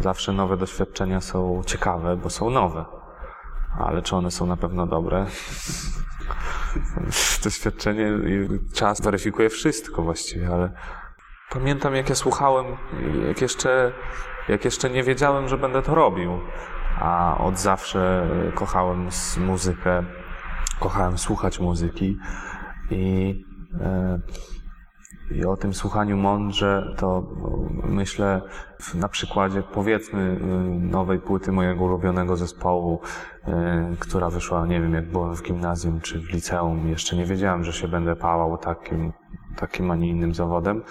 Zawsze 0.00 0.32
nowe 0.32 0.56
doświadczenia 0.56 1.20
są 1.20 1.62
ciekawe, 1.66 2.16
bo 2.16 2.30
są 2.30 2.50
nowe. 2.50 2.84
Ale 3.78 4.02
czy 4.02 4.16
one 4.16 4.30
są 4.30 4.46
na 4.46 4.56
pewno 4.56 4.86
dobre? 4.86 5.26
Doświadczenie 7.44 8.12
i 8.26 8.48
czas 8.74 9.00
weryfikuje 9.00 9.50
wszystko 9.50 10.02
właściwie, 10.02 10.48
ale 10.48 10.70
pamiętam 11.50 11.94
jak 11.94 12.08
ja 12.08 12.14
słuchałem, 12.14 12.66
jak 13.28 13.40
jeszcze, 13.40 13.92
jak 14.48 14.64
jeszcze 14.64 14.90
nie 14.90 15.02
wiedziałem, 15.02 15.48
że 15.48 15.58
będę 15.58 15.82
to 15.82 15.94
robił. 15.94 16.40
A 16.98 17.38
od 17.38 17.58
zawsze 17.58 18.28
kochałem 18.54 19.08
muzykę, 19.38 20.04
kochałem 20.80 21.18
słuchać 21.18 21.60
muzyki 21.60 22.18
i 22.90 23.44
e, 23.80 24.20
i 25.30 25.44
o 25.44 25.56
tym 25.56 25.74
słuchaniu 25.74 26.16
mądrze, 26.16 26.94
to 26.98 27.22
myślę 27.84 28.42
na 28.94 29.08
przykładzie 29.08 29.62
powiedzmy 29.62 30.20
y, 30.20 30.36
nowej 30.80 31.18
płyty 31.18 31.52
mojego 31.52 31.84
ulubionego 31.84 32.36
zespołu, 32.36 33.00
y, 33.48 33.50
która 33.98 34.30
wyszła, 34.30 34.66
nie 34.66 34.80
wiem, 34.80 34.94
jak 34.94 35.10
byłem 35.10 35.34
w 35.36 35.42
gimnazjum 35.42 36.00
czy 36.00 36.20
w 36.20 36.32
liceum. 36.32 36.88
Jeszcze 36.88 37.16
nie 37.16 37.26
wiedziałem, 37.26 37.64
że 37.64 37.72
się 37.72 37.88
będę 37.88 38.16
pałał 38.16 38.58
takim, 38.58 39.12
takim, 39.56 39.90
a 39.90 39.96
nie 39.96 40.08
innym 40.08 40.34
zawodem. 40.34 40.82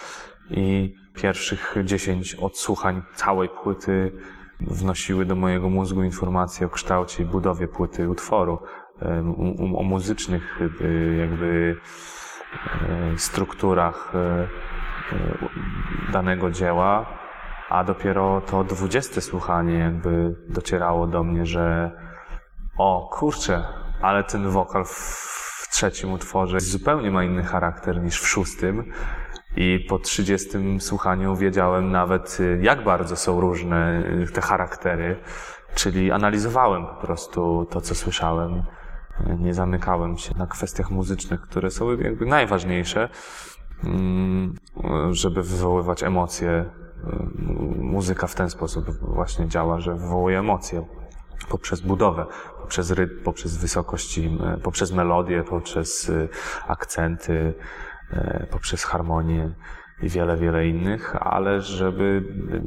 I 0.49 0.95
pierwszych 1.15 1.75
10 1.83 2.35
odsłuchań 2.35 3.01
całej 3.15 3.49
płyty 3.63 4.11
wnosiły 4.59 5.25
do 5.25 5.35
mojego 5.35 5.69
mózgu 5.69 6.03
informacje 6.03 6.67
o 6.67 6.69
kształcie 6.69 7.23
i 7.23 7.25
budowie 7.25 7.67
płyty 7.67 8.09
utworu, 8.09 8.59
y, 9.01 9.05
o- 9.77 9.83
muzycznych 9.83 10.59
jakby 11.19 11.75
strukturach 13.17 14.13
e, 14.15 14.17
e, 14.17 14.47
danego 16.11 16.51
dzieła, 16.51 17.05
a 17.69 17.83
dopiero 17.83 18.41
to 18.41 18.63
dwudzieste 18.63 19.21
słuchanie 19.21 19.77
jakby 19.77 20.35
docierało 20.49 21.07
do 21.07 21.23
mnie, 21.23 21.45
że 21.45 21.91
o 22.77 23.09
kurczę, 23.13 23.63
ale 24.01 24.23
ten 24.23 24.49
wokal 24.49 24.85
w, 24.85 25.31
trzecim 25.71 26.11
utworze 26.11 26.59
zupełnie 26.59 27.11
ma 27.11 27.23
inny 27.23 27.43
charakter 27.43 28.01
niż 28.01 28.21
w 28.21 28.27
szóstym. 28.27 28.91
I 29.55 29.85
po 29.89 29.99
trzydziestym 29.99 30.81
słuchaniu 30.81 31.35
wiedziałem 31.35 31.91
nawet, 31.91 32.37
jak 32.61 32.83
bardzo 32.83 33.15
są 33.15 33.41
różne 33.41 34.03
te 34.33 34.41
charaktery, 34.41 35.19
czyli 35.75 36.11
analizowałem 36.11 36.85
po 36.85 36.93
prostu 36.93 37.67
to, 37.69 37.81
co 37.81 37.95
słyszałem 37.95 38.63
nie 39.39 39.53
zamykałem 39.53 40.17
się 40.17 40.37
na 40.37 40.47
kwestiach 40.47 40.91
muzycznych, 40.91 41.41
które 41.41 41.71
są 41.71 41.91
jakby 41.91 42.25
najważniejsze, 42.25 43.09
mm, 43.83 44.55
żeby 45.11 45.43
wywoływać 45.43 46.03
emocje. 46.03 46.65
Muzyka 47.77 48.27
w 48.27 48.35
ten 48.35 48.49
sposób 48.49 48.85
właśnie 49.01 49.47
działa, 49.47 49.79
że 49.79 49.95
wywołuje 49.95 50.39
emocje 50.39 50.85
poprzez 51.49 51.81
budowę, 51.81 52.25
poprzez 52.61 52.91
rytm, 52.91 53.23
poprzez 53.23 53.57
wysokości, 53.57 54.37
e, 54.43 54.57
poprzez 54.57 54.91
melodię, 54.91 55.43
poprzez 55.43 56.09
y, 56.09 56.29
akcenty, 56.67 57.53
e, 58.11 58.47
poprzez 58.51 58.83
harmonię 58.83 59.53
i 60.01 60.09
wiele, 60.09 60.37
wiele 60.37 60.67
innych, 60.67 61.15
ale 61.19 61.61
żeby, 61.61 62.23
y, 62.53 62.61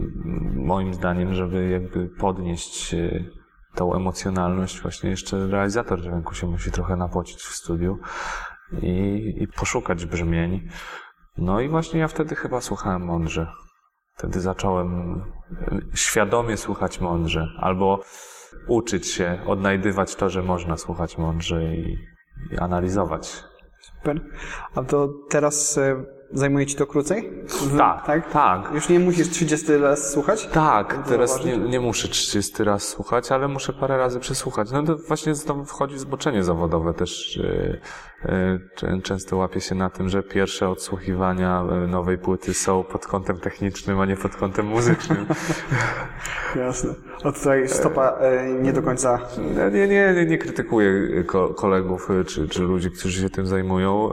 moim 0.56 0.94
zdaniem, 0.94 1.34
żeby 1.34 1.68
jakby 1.68 2.08
podnieść 2.08 2.94
y, 2.94 3.30
tą 3.74 3.94
emocjonalność 3.94 4.82
właśnie 4.82 5.10
jeszcze 5.10 5.46
realizator 5.46 6.00
dźwięku 6.00 6.34
się 6.34 6.46
musi 6.46 6.70
trochę 6.70 6.96
napocić 6.96 7.42
w 7.42 7.54
studiu 7.54 7.98
i, 8.82 9.34
i 9.40 9.48
poszukać 9.48 10.06
brzmień. 10.06 10.68
No 11.38 11.60
i 11.60 11.68
właśnie 11.68 12.00
ja 12.00 12.08
wtedy 12.08 12.37
chyba 12.37 12.60
słuchałem 12.60 13.02
mądrze. 13.02 13.52
Wtedy 14.16 14.40
zacząłem 14.40 15.20
y, 15.72 15.96
świadomie 15.96 16.56
słuchać 16.56 17.00
mądrze, 17.00 17.48
albo 17.58 18.00
uczyć 18.68 19.06
się, 19.06 19.40
odnajdywać 19.46 20.16
to, 20.16 20.30
że 20.30 20.42
można 20.42 20.76
słuchać 20.76 21.18
mądrze 21.18 21.64
i, 21.64 21.98
i 22.50 22.58
analizować. 22.58 23.44
Super. 23.80 24.20
A 24.74 24.82
to 24.82 25.08
teraz 25.30 25.78
e, 25.78 26.04
zajmuje 26.35 26.66
ci 26.66 26.77
to 26.77 26.87
krócej? 26.87 27.31
W- 27.49 27.79
Tak, 27.79 28.07
tak? 28.07 28.31
tak. 28.33 28.75
Już 28.75 28.88
nie 28.88 28.99
musisz 29.01 29.31
30 29.31 29.73
raz 29.77 30.11
słuchać? 30.12 30.47
Tak, 30.47 30.99
teraz 31.09 31.44
nie, 31.44 31.57
nie 31.57 31.81
muszę 31.81 32.09
30 32.09 32.64
raz 32.64 32.88
słuchać, 32.88 33.33
ale 33.33 33.49
muszę 33.49 33.73
parę 33.73 33.97
razy 33.97 34.20
przesłuchać. 34.20 34.70
No 34.70 34.83
to 34.83 34.97
właśnie 34.97 35.33
tam 35.47 35.66
wchodzi 35.66 35.99
zboczenie 35.99 36.44
zawodowe 36.44 36.94
też. 36.94 37.40
Czę- 38.77 39.03
często 39.03 39.37
łapię 39.37 39.61
się 39.61 39.75
na 39.75 39.90
tym, 39.90 40.09
że 40.09 40.23
pierwsze 40.23 40.68
odsłuchiwania 40.68 41.64
yy, 41.81 41.88
nowej 41.88 42.18
płyty 42.18 42.55
są 42.55 42.85
pod 42.85 43.07
kątem 43.07 43.37
technicznym, 43.40 44.01
a 44.01 44.07
nie 44.07 44.16
pod 44.16 44.37
kątem 44.37 44.66
muzycznym. 44.66 45.27
Jasne. 46.57 46.94
A 47.25 47.33
tutaj 47.33 47.68
stopa 47.68 48.16
e, 48.20 48.53
nie 48.53 48.73
do 48.73 48.83
końca 48.83 49.18
Nie, 49.73 49.87
nie, 49.87 50.14
nie, 50.14 50.27
nie 50.27 50.38
krytykuję 50.38 50.92
ko- 51.25 51.55
kolegów 51.55 52.09
czy, 52.27 52.49
czy 52.49 52.62
ludzi, 52.62 52.90
którzy 52.90 53.23
się 53.23 53.31
tym 53.31 53.47
zajmują. 53.47 54.11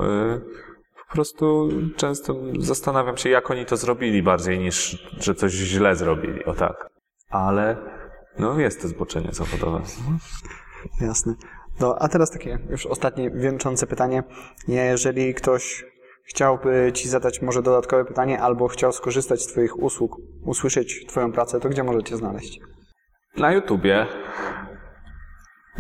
Po 1.11 1.15
prostu 1.15 1.69
często 1.95 2.35
zastanawiam 2.59 3.17
się, 3.17 3.29
jak 3.29 3.51
oni 3.51 3.65
to 3.65 3.77
zrobili 3.77 4.23
bardziej 4.23 4.59
niż, 4.59 5.07
że 5.19 5.35
coś 5.35 5.51
źle 5.51 5.95
zrobili. 5.95 6.45
O 6.45 6.53
tak. 6.53 6.89
Ale 7.29 7.77
no 8.39 8.59
jest 8.59 8.81
to 8.81 8.87
zboczenie 8.87 9.29
zawodowe. 9.31 9.81
Jasne. 11.01 11.35
No, 11.79 11.95
a 11.99 12.07
teraz 12.07 12.31
takie 12.31 12.59
już 12.69 12.85
ostatnie 12.85 13.31
wieńczące 13.31 13.87
pytanie. 13.87 14.23
Jeżeli 14.67 15.33
ktoś 15.33 15.85
chciałby 16.25 16.91
Ci 16.93 17.09
zadać 17.09 17.41
może 17.41 17.61
dodatkowe 17.61 18.05
pytanie 18.05 18.41
albo 18.41 18.67
chciał 18.67 18.91
skorzystać 18.91 19.41
z 19.41 19.47
Twoich 19.47 19.79
usług, 19.79 20.17
usłyszeć 20.45 21.05
Twoją 21.07 21.31
pracę, 21.31 21.59
to 21.59 21.69
gdzie 21.69 21.83
może 21.83 22.03
Cię 22.03 22.17
znaleźć? 22.17 22.59
Na 23.37 23.51
YouTubie 23.51 24.05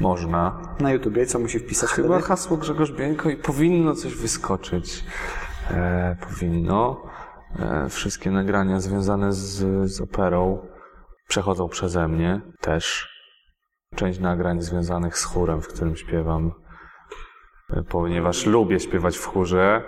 można. 0.01 0.61
Na 0.79 0.91
YouTubie, 0.91 1.25
co 1.25 1.39
musi 1.39 1.59
wpisać 1.59 1.89
Chyba 1.89 2.07
wtedy? 2.07 2.23
hasło 2.23 2.57
Grzegorz 2.57 2.91
Bieńko 2.91 3.29
i 3.29 3.35
powinno 3.35 3.95
coś 3.95 4.15
wyskoczyć. 4.15 5.03
E, 5.71 6.17
powinno. 6.29 7.01
E, 7.59 7.89
wszystkie 7.89 8.31
nagrania 8.31 8.79
związane 8.79 9.33
z, 9.33 9.65
z 9.91 10.01
operą 10.01 10.67
przechodzą 11.27 11.69
przeze 11.69 12.07
mnie 12.07 12.41
też. 12.61 13.11
Część 13.95 14.19
nagrań 14.19 14.61
związanych 14.61 15.17
z 15.17 15.23
chórem, 15.23 15.61
w 15.61 15.67
którym 15.67 15.95
śpiewam, 15.95 16.51
e, 17.69 17.83
ponieważ 17.83 18.45
lubię 18.45 18.79
śpiewać 18.79 19.17
w 19.17 19.25
chórze, 19.25 19.83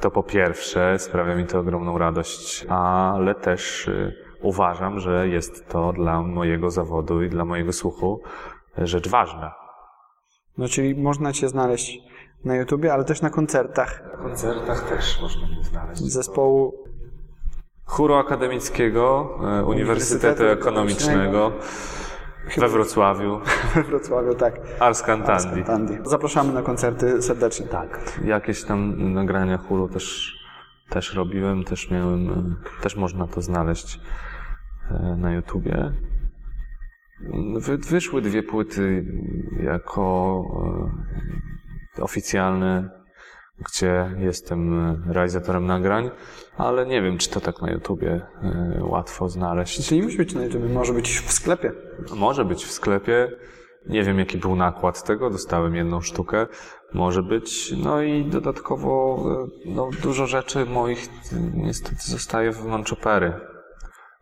to 0.00 0.10
po 0.10 0.22
pierwsze 0.22 0.98
sprawia 0.98 1.36
mi 1.36 1.46
to 1.46 1.58
ogromną 1.58 1.98
radość, 1.98 2.66
ale 2.68 3.34
też 3.34 3.88
e, 3.88 4.12
uważam, 4.42 5.00
że 5.00 5.28
jest 5.28 5.68
to 5.68 5.92
dla 5.92 6.22
mojego 6.22 6.70
zawodu 6.70 7.22
i 7.22 7.28
dla 7.28 7.44
mojego 7.44 7.72
słuchu 7.72 8.22
rzecz 8.78 9.08
ważna. 9.08 9.54
No, 10.58 10.68
czyli 10.68 10.94
można 11.02 11.32
Cię 11.32 11.48
znaleźć 11.48 12.00
na 12.44 12.56
YouTubie, 12.56 12.92
ale 12.92 13.04
też 13.04 13.22
na 13.22 13.30
koncertach 13.30 14.02
Na 14.12 14.18
koncertach 14.18 14.88
też 14.88 15.20
można 15.22 15.46
mnie 15.46 15.64
znaleźć. 15.64 16.02
zespołu 16.02 16.84
Chóru 17.84 18.14
Akademickiego 18.14 19.38
e, 19.58 19.64
Uniwersytetu 19.64 20.44
Ekonomicznego 20.44 21.52
we 22.58 22.68
Wrocławiu, 22.68 23.40
we 23.74 23.82
Wrocławiu, 23.82 24.34
tak. 24.34 24.60
Ars 24.80 25.02
Cantandi. 25.02 25.98
Zapraszamy 26.04 26.52
na 26.52 26.62
koncerty 26.62 27.22
serdecznie. 27.22 27.66
Tak. 27.66 28.20
Jakieś 28.24 28.64
tam 28.64 29.12
nagrania 29.14 29.58
chóru 29.58 29.88
też 29.88 30.36
też 30.88 31.14
robiłem, 31.14 31.64
też 31.64 31.90
miałem, 31.90 32.30
e, 32.30 32.82
też 32.82 32.96
można 32.96 33.26
to 33.26 33.42
znaleźć 33.42 34.00
e, 34.90 35.16
na 35.16 35.32
YouTubie. 35.32 35.92
Wy, 37.56 37.78
wyszły 37.78 38.22
dwie 38.22 38.42
płyty 38.42 39.04
jako 39.62 40.44
e, 41.98 42.02
oficjalne, 42.02 42.90
gdzie 43.58 44.10
jestem 44.18 44.72
realizatorem 45.12 45.66
nagrań, 45.66 46.10
ale 46.56 46.86
nie 46.86 47.02
wiem, 47.02 47.18
czy 47.18 47.30
to 47.30 47.40
tak 47.40 47.62
na 47.62 47.70
YouTubie 47.70 48.20
e, 48.42 48.84
łatwo 48.84 49.28
znaleźć. 49.28 49.88
Czyli 49.88 50.00
nie 50.00 50.06
musi 50.06 50.18
być 50.18 50.34
na 50.34 50.44
YouTube, 50.44 50.70
może 50.72 50.92
być 50.92 51.20
w 51.20 51.32
sklepie. 51.32 51.72
Może 52.16 52.44
być 52.44 52.64
w 52.64 52.70
sklepie. 52.70 53.32
Nie 53.88 54.02
wiem, 54.02 54.18
jaki 54.18 54.38
był 54.38 54.56
nakład 54.56 55.04
tego. 55.04 55.30
Dostałem 55.30 55.74
jedną 55.74 56.00
sztukę. 56.00 56.46
Może 56.94 57.22
być. 57.22 57.74
No 57.84 58.02
i 58.02 58.24
dodatkowo 58.24 59.18
e, 59.66 59.70
no, 59.70 59.90
dużo 60.02 60.26
rzeczy 60.26 60.66
moich 60.66 61.06
e, 61.06 61.36
niestety 61.54 62.02
zostaje 62.10 62.52
w 62.52 62.64
Manchopery. 62.64 63.32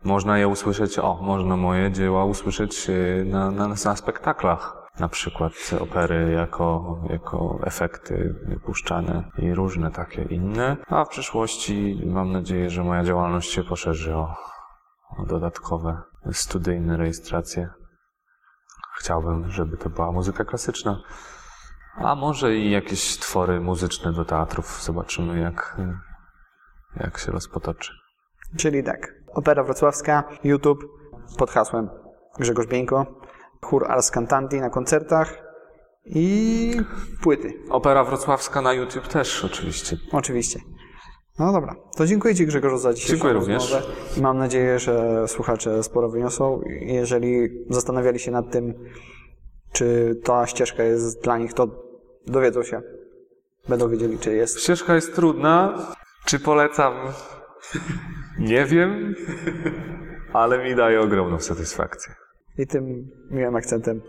Można 0.05 0.37
je 0.37 0.47
usłyszeć, 0.47 0.99
o, 0.99 1.19
można 1.21 1.57
moje 1.57 1.91
dzieła 1.91 2.25
usłyszeć 2.25 2.89
e, 2.89 3.23
na, 3.25 3.51
na, 3.51 3.67
na 3.67 3.95
spektaklach. 3.95 4.85
Na 4.99 5.09
przykład 5.09 5.53
opery 5.79 6.31
jako, 6.31 6.99
jako 7.09 7.59
efekty 7.63 8.35
puszczane 8.65 9.23
i 9.37 9.53
różne 9.53 9.91
takie 9.91 10.21
inne. 10.21 10.77
A 10.87 11.05
w 11.05 11.09
przyszłości 11.09 12.01
mam 12.05 12.31
nadzieję, 12.31 12.69
że 12.69 12.83
moja 12.83 13.03
działalność 13.03 13.51
się 13.51 13.63
poszerzy 13.63 14.15
o, 14.15 14.35
o 15.17 15.25
dodatkowe 15.25 16.01
studyjne 16.31 16.97
rejestracje. 16.97 17.69
Chciałbym, 18.99 19.51
żeby 19.51 19.77
to 19.77 19.89
była 19.89 20.11
muzyka 20.11 20.45
klasyczna. 20.45 21.01
A 21.95 22.15
może 22.15 22.55
i 22.55 22.71
jakieś 22.71 23.17
twory 23.17 23.61
muzyczne 23.61 24.13
do 24.13 24.25
teatrów. 24.25 24.83
Zobaczymy, 24.83 25.39
jak, 25.39 25.77
jak 26.95 27.17
się 27.17 27.31
rozpotoczy. 27.31 27.93
Czyli 28.57 28.83
tak, 28.83 29.14
Opera 29.35 29.63
Wrocławska, 29.63 30.23
YouTube 30.43 30.85
pod 31.37 31.51
hasłem 31.51 31.89
Grzegorz 32.39 32.67
Bieńko, 32.67 33.05
chór 33.61 33.91
Ars 33.91 34.11
Cantanti 34.11 34.59
na 34.59 34.69
koncertach 34.69 35.43
i 36.05 36.77
płyty. 37.23 37.53
Opera 37.69 38.03
wrocławska 38.03 38.61
na 38.61 38.73
YouTube 38.73 39.07
też 39.07 39.45
oczywiście. 39.45 39.97
Oczywiście. 40.11 40.59
No 41.39 41.51
dobra, 41.51 41.75
to 41.97 42.05
dziękuję 42.05 42.35
Ci 42.35 42.45
Grzegorzu 42.45 42.77
za 42.77 42.93
dzisiejszą 42.93 43.13
Dziękuję 43.13 43.33
również. 43.33 43.71
rozmowę. 43.71 43.93
I 44.17 44.21
mam 44.21 44.37
nadzieję, 44.37 44.79
że 44.79 45.27
słuchacze 45.27 45.83
sporo 45.83 46.09
wyniosą. 46.09 46.61
Jeżeli 46.81 47.49
zastanawiali 47.69 48.19
się 48.19 48.31
nad 48.31 48.51
tym, 48.51 48.73
czy 49.71 50.15
ta 50.23 50.47
ścieżka 50.47 50.83
jest 50.83 51.23
dla 51.23 51.37
nich, 51.37 51.53
to 51.53 51.67
dowiedzą 52.27 52.63
się. 52.63 52.81
Będą 53.69 53.89
wiedzieli, 53.89 54.19
czy 54.19 54.35
jest. 54.35 54.59
Ścieżka 54.59 54.95
jest 54.95 55.15
trudna. 55.15 55.77
Czy 56.25 56.39
polecam? 56.39 56.93
Nie 58.39 58.65
wiem, 58.65 59.15
ale 60.33 60.63
mi 60.63 60.75
daje 60.75 61.01
ogromną 61.01 61.39
satysfakcję. 61.39 62.15
I 62.57 62.67
tym 62.67 63.11
miłym 63.31 63.55
akcentem 63.55 64.01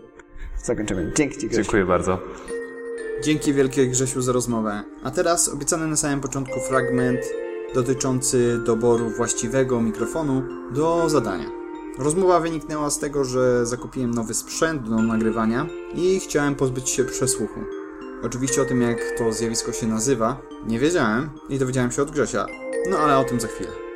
zakończymy. 0.63 1.11
Dzięki 1.15 1.37
Ci 1.37 1.47
Grzesiu. 1.47 1.63
Dziękuję 1.63 1.85
bardzo. 1.85 2.19
Dzięki 3.23 3.53
wielkie 3.53 3.87
Grzesiu 3.87 4.21
za 4.21 4.31
rozmowę. 4.31 4.83
A 5.03 5.11
teraz 5.11 5.49
obiecany 5.49 5.87
na 5.87 5.95
samym 5.95 6.21
początku 6.21 6.59
fragment 6.59 7.19
dotyczący 7.75 8.57
doboru 8.65 9.09
właściwego 9.09 9.81
mikrofonu 9.81 10.43
do 10.73 11.09
zadania. 11.09 11.45
Rozmowa 11.99 12.39
wyniknęła 12.39 12.89
z 12.89 12.99
tego, 12.99 13.23
że 13.23 13.65
zakupiłem 13.65 14.11
nowy 14.11 14.33
sprzęt 14.33 14.89
do 14.89 14.95
nagrywania 14.95 15.65
i 15.95 16.19
chciałem 16.19 16.55
pozbyć 16.55 16.89
się 16.89 17.03
przesłuchu. 17.03 17.59
Oczywiście 18.23 18.61
o 18.61 18.65
tym, 18.65 18.81
jak 18.81 18.97
to 19.17 19.33
zjawisko 19.33 19.71
się 19.71 19.87
nazywa, 19.87 20.41
nie 20.67 20.79
wiedziałem 20.79 21.29
i 21.49 21.59
dowiedziałem 21.59 21.91
się 21.91 22.01
od 22.01 22.11
Grzesia. 22.11 22.45
No 22.89 22.97
ale 22.97 23.17
o 23.17 23.23
tym 23.23 23.39
za 23.39 23.47
chwilę. 23.47 23.86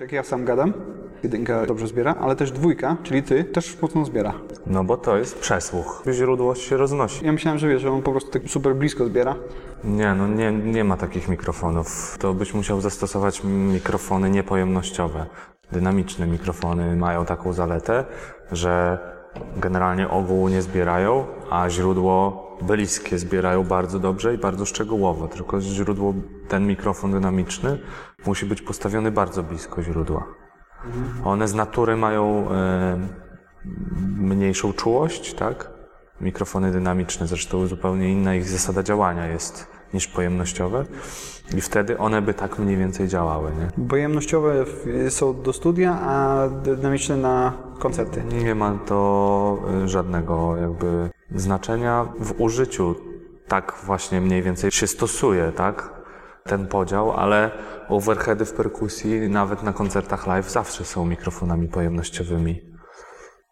Jak 0.00 0.12
ja 0.12 0.22
sam 0.22 0.44
gadam, 0.44 0.72
jedynka 1.22 1.66
dobrze 1.66 1.86
zbiera, 1.86 2.14
ale 2.20 2.36
też 2.36 2.52
dwójka, 2.52 2.96
czyli 3.02 3.22
Ty, 3.22 3.44
też 3.44 3.82
mocno 3.82 4.04
zbiera. 4.04 4.34
No 4.66 4.84
bo 4.84 4.96
to 4.96 5.16
jest 5.16 5.38
przesłuch. 5.38 6.02
Źródło 6.12 6.54
się 6.54 6.76
roznosi. 6.76 7.26
Ja 7.26 7.32
myślałem, 7.32 7.58
że 7.58 7.68
wiesz, 7.68 7.82
że 7.82 7.90
on 7.90 8.02
po 8.02 8.10
prostu 8.10 8.30
tak 8.30 8.42
super 8.46 8.76
blisko 8.76 9.04
zbiera. 9.04 9.34
Nie, 9.84 10.14
no 10.14 10.28
nie, 10.28 10.52
nie 10.52 10.84
ma 10.84 10.96
takich 10.96 11.28
mikrofonów. 11.28 12.16
To 12.20 12.34
byś 12.34 12.54
musiał 12.54 12.80
zastosować 12.80 13.44
mikrofony 13.44 14.30
niepojemnościowe. 14.30 15.26
Dynamiczne 15.72 16.26
mikrofony 16.26 16.96
mają 16.96 17.24
taką 17.24 17.52
zaletę, 17.52 18.04
że 18.52 18.98
generalnie 19.56 20.08
ogółu 20.08 20.48
nie 20.48 20.62
zbierają, 20.62 21.26
a 21.50 21.70
źródło 21.70 22.47
bliskie 22.62 23.18
zbierają 23.18 23.64
bardzo 23.64 23.98
dobrze 23.98 24.34
i 24.34 24.38
bardzo 24.38 24.64
szczegółowo. 24.66 25.28
Tylko 25.28 25.60
źródło, 25.60 26.14
ten 26.48 26.66
mikrofon 26.66 27.12
dynamiczny 27.12 27.78
musi 28.26 28.46
być 28.46 28.62
postawiony 28.62 29.10
bardzo 29.10 29.42
blisko 29.42 29.82
źródła. 29.82 30.26
One 31.24 31.48
z 31.48 31.54
natury 31.54 31.96
mają 31.96 32.50
e, 32.50 32.98
mniejszą 34.18 34.72
czułość, 34.72 35.34
tak? 35.34 35.70
Mikrofony 36.20 36.72
dynamiczne 36.72 37.26
zresztą 37.26 37.66
zupełnie 37.66 38.12
inna 38.12 38.34
ich 38.34 38.48
zasada 38.48 38.82
działania 38.82 39.26
jest 39.26 39.66
niż 39.94 40.08
pojemnościowe 40.08 40.84
i 41.56 41.60
wtedy 41.60 41.98
one 41.98 42.22
by 42.22 42.34
tak 42.34 42.58
mniej 42.58 42.76
więcej 42.76 43.08
działały, 43.08 43.50
nie? 43.50 43.86
Pojemnościowe 43.88 44.64
są 45.08 45.42
do 45.42 45.52
studia, 45.52 45.98
a 46.00 46.48
dynamiczne 46.48 47.16
na 47.16 47.52
koncerty. 47.78 48.22
Nie 48.44 48.54
ma 48.54 48.78
to 48.86 49.58
y, 49.84 49.88
żadnego 49.88 50.56
jakby 50.56 51.10
znaczenia 51.34 52.06
w 52.20 52.40
użyciu. 52.40 52.94
Tak 53.48 53.74
właśnie 53.84 54.20
mniej 54.20 54.42
więcej 54.42 54.70
się 54.70 54.86
stosuje, 54.86 55.52
tak? 55.56 55.92
Ten 56.44 56.66
podział, 56.66 57.12
ale 57.12 57.50
overheady 57.88 58.44
w 58.44 58.52
perkusji 58.52 59.28
nawet 59.28 59.62
na 59.62 59.72
koncertach 59.72 60.26
live 60.26 60.50
zawsze 60.50 60.84
są 60.84 61.06
mikrofonami 61.06 61.68
pojemnościowymi. 61.68 62.68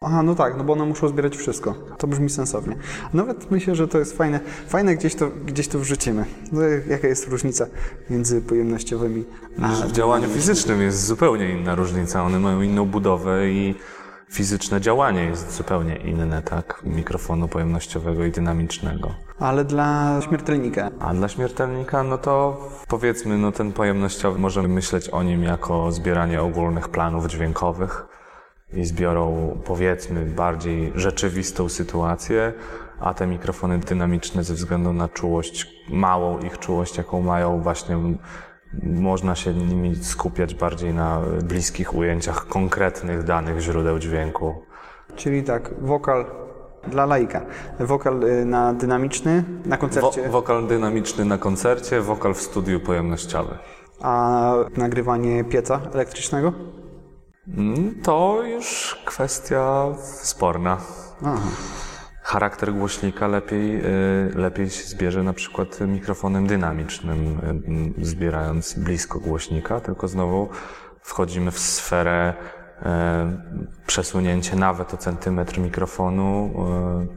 Aha, 0.00 0.22
no 0.22 0.34
tak, 0.34 0.56
no 0.56 0.64
bo 0.64 0.72
one 0.72 0.84
muszą 0.84 1.08
zbierać 1.08 1.36
wszystko. 1.36 1.74
To 1.98 2.06
brzmi 2.06 2.30
sensownie. 2.30 2.76
Nawet 3.14 3.50
myślę, 3.50 3.74
że 3.74 3.88
to 3.88 3.98
jest 3.98 4.16
fajne. 4.16 4.40
Fajne 4.68 4.96
gdzieś 4.96 5.14
to, 5.14 5.30
gdzieś 5.46 5.68
to 5.68 5.78
wrzucimy. 5.78 6.24
No, 6.52 6.62
jaka 6.88 7.08
jest 7.08 7.28
różnica 7.28 7.66
między 8.10 8.40
pojemnościowymi 8.40 9.24
a... 9.62 9.68
W 9.68 9.92
działaniu 9.92 10.28
fizycznym 10.28 10.82
jest 10.82 11.06
zupełnie 11.06 11.50
inna 11.50 11.74
różnica. 11.74 12.22
One 12.22 12.38
mają 12.38 12.62
inną 12.62 12.84
budowę 12.84 13.48
i 13.50 13.74
fizyczne 14.30 14.80
działanie 14.80 15.24
jest 15.24 15.56
zupełnie 15.56 15.96
inne, 15.96 16.42
tak? 16.42 16.80
Mikrofonu 16.84 17.48
pojemnościowego 17.48 18.24
i 18.24 18.30
dynamicznego. 18.30 19.14
Ale 19.38 19.64
dla 19.64 20.20
śmiertelnika. 20.28 20.90
A 21.00 21.14
dla 21.14 21.28
śmiertelnika, 21.28 22.02
no 22.02 22.18
to 22.18 22.60
powiedzmy, 22.88 23.38
no 23.38 23.52
ten 23.52 23.72
pojemnościowy, 23.72 24.38
możemy 24.38 24.68
myśleć 24.68 25.08
o 25.08 25.22
nim 25.22 25.42
jako 25.42 25.92
zbieranie 25.92 26.42
ogólnych 26.42 26.88
planów 26.88 27.26
dźwiękowych 27.26 28.06
i 28.72 28.84
zbiorą, 28.84 29.58
powiedzmy, 29.64 30.24
bardziej 30.24 30.92
rzeczywistą 30.94 31.68
sytuację, 31.68 32.52
a 33.00 33.14
te 33.14 33.26
mikrofony 33.26 33.78
dynamiczne 33.78 34.44
ze 34.44 34.54
względu 34.54 34.92
na 34.92 35.08
czułość, 35.08 35.66
małą 35.88 36.38
ich 36.38 36.58
czułość, 36.58 36.96
jaką 36.96 37.22
mają, 37.22 37.60
właśnie 37.60 37.98
można 38.82 39.34
się 39.34 39.54
nimi 39.54 39.96
skupiać 39.96 40.54
bardziej 40.54 40.94
na 40.94 41.20
bliskich 41.42 41.94
ujęciach 41.94 42.46
konkretnych 42.46 43.22
danych 43.24 43.60
źródeł 43.60 43.98
dźwięku. 43.98 44.54
Czyli 45.16 45.42
tak, 45.42 45.70
wokal 45.80 46.24
dla 46.88 47.06
laika. 47.06 47.40
Wokal 47.80 48.24
y, 48.24 48.44
na 48.44 48.74
dynamiczny 48.74 49.44
na 49.64 49.76
Wo- 49.76 49.80
koncercie, 49.80 50.28
wokal 50.28 50.66
dynamiczny 50.66 51.24
na 51.24 51.38
koncercie, 51.38 52.00
wokal 52.00 52.34
w 52.34 52.40
studiu 52.42 52.80
pojemnościowy. 52.80 53.58
a 54.02 54.54
nagrywanie 54.76 55.44
pieca 55.44 55.80
elektrycznego? 55.94 56.52
Mm, 57.48 57.94
To 58.02 58.42
już 58.46 58.96
kwestia 59.06 59.86
sporna. 59.98 60.78
Aha. 61.24 61.38
Charakter 62.26 62.72
głośnika 62.72 63.28
lepiej, 63.28 63.76
y, 63.76 64.30
lepiej 64.34 64.70
się 64.70 64.82
zbierze 64.82 65.22
na 65.22 65.32
przykład 65.32 65.80
mikrofonem 65.80 66.46
dynamicznym, 66.46 67.38
y, 67.98 68.06
zbierając 68.06 68.74
blisko 68.74 69.20
głośnika, 69.20 69.80
tylko 69.80 70.08
znowu 70.08 70.48
wchodzimy 71.00 71.50
w 71.50 71.58
sferę 71.58 72.34
y, 72.34 72.84
przesunięcie 73.86 74.56
nawet 74.56 74.94
o 74.94 74.96
centymetr 74.96 75.58
mikrofonu 75.58 76.50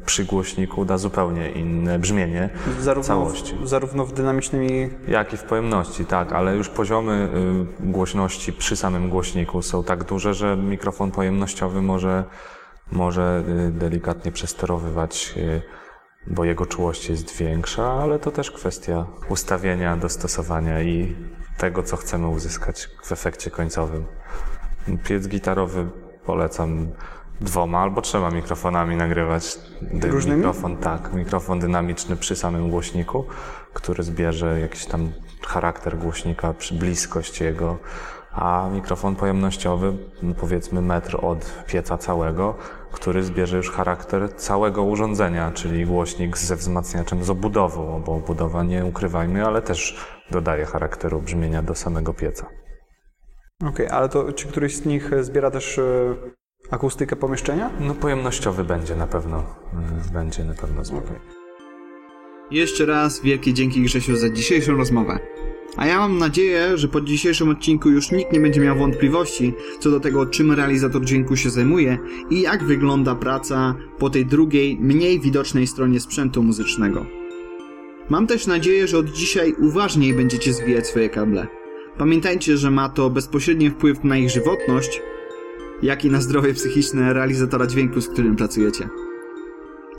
y, 0.01 0.05
przy 0.05 0.25
głośniku 0.25 0.85
da 0.85 0.97
zupełnie 0.97 1.51
inne 1.51 1.99
brzmienie 1.99 2.49
Zarówno, 2.79 3.07
całości. 3.07 3.55
w, 3.55 3.67
zarówno 3.67 4.05
w 4.05 4.13
dynamicznym 4.13 4.63
i... 4.63 4.89
Jak 5.07 5.33
i 5.33 5.37
w 5.37 5.43
pojemności, 5.43 6.05
tak, 6.05 6.33
ale 6.33 6.55
już 6.55 6.69
poziomy 6.69 7.29
y, 7.81 7.91
głośności 7.91 8.53
przy 8.53 8.75
samym 8.75 9.09
głośniku 9.09 9.61
są 9.61 9.83
tak 9.83 10.03
duże, 10.03 10.33
że 10.33 10.57
mikrofon 10.57 11.11
pojemnościowy 11.11 11.81
może, 11.81 12.23
może 12.91 13.43
y, 13.67 13.71
delikatnie 13.71 14.31
przesterowywać, 14.31 15.33
y, 15.37 15.61
bo 16.27 16.45
jego 16.45 16.65
czułość 16.65 17.09
jest 17.09 17.37
większa, 17.37 17.91
ale 17.93 18.19
to 18.19 18.31
też 18.31 18.51
kwestia 18.51 19.05
ustawienia, 19.29 19.97
dostosowania 19.97 20.81
i 20.81 21.15
tego, 21.57 21.83
co 21.83 21.97
chcemy 21.97 22.27
uzyskać 22.27 22.89
w 23.03 23.11
efekcie 23.11 23.51
końcowym. 23.51 24.05
Piec 25.03 25.27
gitarowy 25.27 25.87
polecam 26.25 26.87
dwoma 27.41 27.79
albo 27.79 28.01
trzema 28.01 28.29
mikrofonami 28.31 28.95
nagrywać. 28.95 29.59
Dy- 29.81 30.07
Różnymi? 30.07 30.37
Mikrofon, 30.37 30.77
tak, 30.77 31.13
mikrofon 31.13 31.59
dynamiczny 31.59 32.15
przy 32.15 32.35
samym 32.35 32.69
głośniku, 32.69 33.25
który 33.73 34.03
zbierze 34.03 34.59
jakiś 34.59 34.85
tam 34.85 35.11
charakter 35.47 35.97
głośnika 35.97 36.53
przy 36.53 36.73
bliskość 36.73 37.41
jego, 37.41 37.77
a 38.39 38.69
mikrofon 38.73 39.15
pojemnościowy, 39.15 39.93
no 40.23 40.35
powiedzmy 40.35 40.81
metr 40.81 41.25
od 41.25 41.63
pieca 41.67 41.97
całego, 41.97 42.55
który 42.91 43.23
zbierze 43.23 43.57
już 43.57 43.71
charakter 43.71 44.35
całego 44.35 44.83
urządzenia, 44.83 45.51
czyli 45.51 45.85
głośnik 45.85 46.37
ze 46.37 46.55
wzmacniaczem 46.55 47.23
z 47.23 47.29
obudową, 47.29 48.03
bo 48.05 48.15
obudowa 48.15 48.63
nie 48.63 48.85
ukrywajmy, 48.85 49.45
ale 49.45 49.61
też 49.61 49.97
dodaje 50.31 50.65
charakteru 50.65 51.21
brzmienia 51.21 51.63
do 51.63 51.75
samego 51.75 52.13
pieca. 52.13 52.49
Okej, 53.65 53.87
ale 53.87 54.09
to 54.09 54.33
czy 54.33 54.47
któryś 54.47 54.75
z 54.75 54.85
nich 54.85 55.11
zbiera 55.23 55.51
też 55.51 55.77
e, 55.77 56.15
akustykę 56.71 57.15
pomieszczenia? 57.15 57.69
No 57.79 57.95
pojemnościowy 57.95 58.63
będzie 58.63 58.95
na 58.95 59.07
pewno, 59.07 59.43
będzie 60.13 60.43
na 60.43 60.53
pewno 60.53 60.83
zbiór. 60.83 61.03
Jeszcze 62.51 62.85
raz 62.85 63.21
wielkie 63.21 63.53
dzięki 63.53 63.81
Grzesiu 63.81 64.15
za 64.15 64.29
dzisiejszą 64.29 64.77
rozmowę. 64.77 65.19
A 65.77 65.85
ja 65.85 65.99
mam 65.99 66.17
nadzieję, 66.17 66.77
że 66.77 66.87
po 66.87 67.01
dzisiejszym 67.01 67.49
odcinku 67.49 67.89
już 67.89 68.11
nikt 68.11 68.33
nie 68.33 68.39
będzie 68.39 68.61
miał 68.61 68.77
wątpliwości 68.77 69.53
co 69.79 69.91
do 69.91 69.99
tego, 69.99 70.25
czym 70.25 70.51
realizator 70.51 71.05
dźwięku 71.05 71.35
się 71.35 71.49
zajmuje 71.49 71.97
i 72.29 72.41
jak 72.41 72.63
wygląda 72.63 73.15
praca 73.15 73.75
po 73.97 74.09
tej 74.09 74.25
drugiej, 74.25 74.77
mniej 74.79 75.19
widocznej 75.19 75.67
stronie 75.67 75.99
sprzętu 75.99 76.43
muzycznego. 76.43 77.05
Mam 78.09 78.27
też 78.27 78.47
nadzieję, 78.47 78.87
że 78.87 78.97
od 78.97 79.09
dzisiaj 79.09 79.55
uważniej 79.59 80.13
będziecie 80.13 80.53
zwijać 80.53 80.87
swoje 80.87 81.09
kable. 81.09 81.47
Pamiętajcie, 81.97 82.57
że 82.57 82.71
ma 82.71 82.89
to 82.89 83.09
bezpośredni 83.09 83.69
wpływ 83.69 84.03
na 84.03 84.17
ich 84.17 84.29
żywotność, 84.29 85.01
jak 85.83 86.05
i 86.05 86.09
na 86.09 86.21
zdrowie 86.21 86.53
psychiczne 86.53 87.13
realizatora 87.13 87.67
dźwięku, 87.67 88.01
z 88.01 88.07
którym 88.07 88.35
pracujecie. 88.35 88.89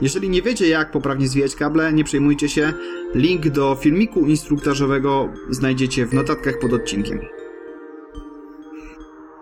Jeżeli 0.01 0.29
nie 0.29 0.41
wiecie, 0.41 0.67
jak 0.67 0.91
poprawnie 0.91 1.27
zwijać 1.27 1.55
kable, 1.55 1.93
nie 1.93 2.03
przejmujcie 2.03 2.49
się. 2.49 2.73
Link 3.15 3.49
do 3.49 3.77
filmiku 3.81 4.25
instruktażowego 4.25 5.29
znajdziecie 5.49 6.05
w 6.05 6.13
notatkach 6.13 6.59
pod 6.59 6.73
odcinkiem. 6.73 7.19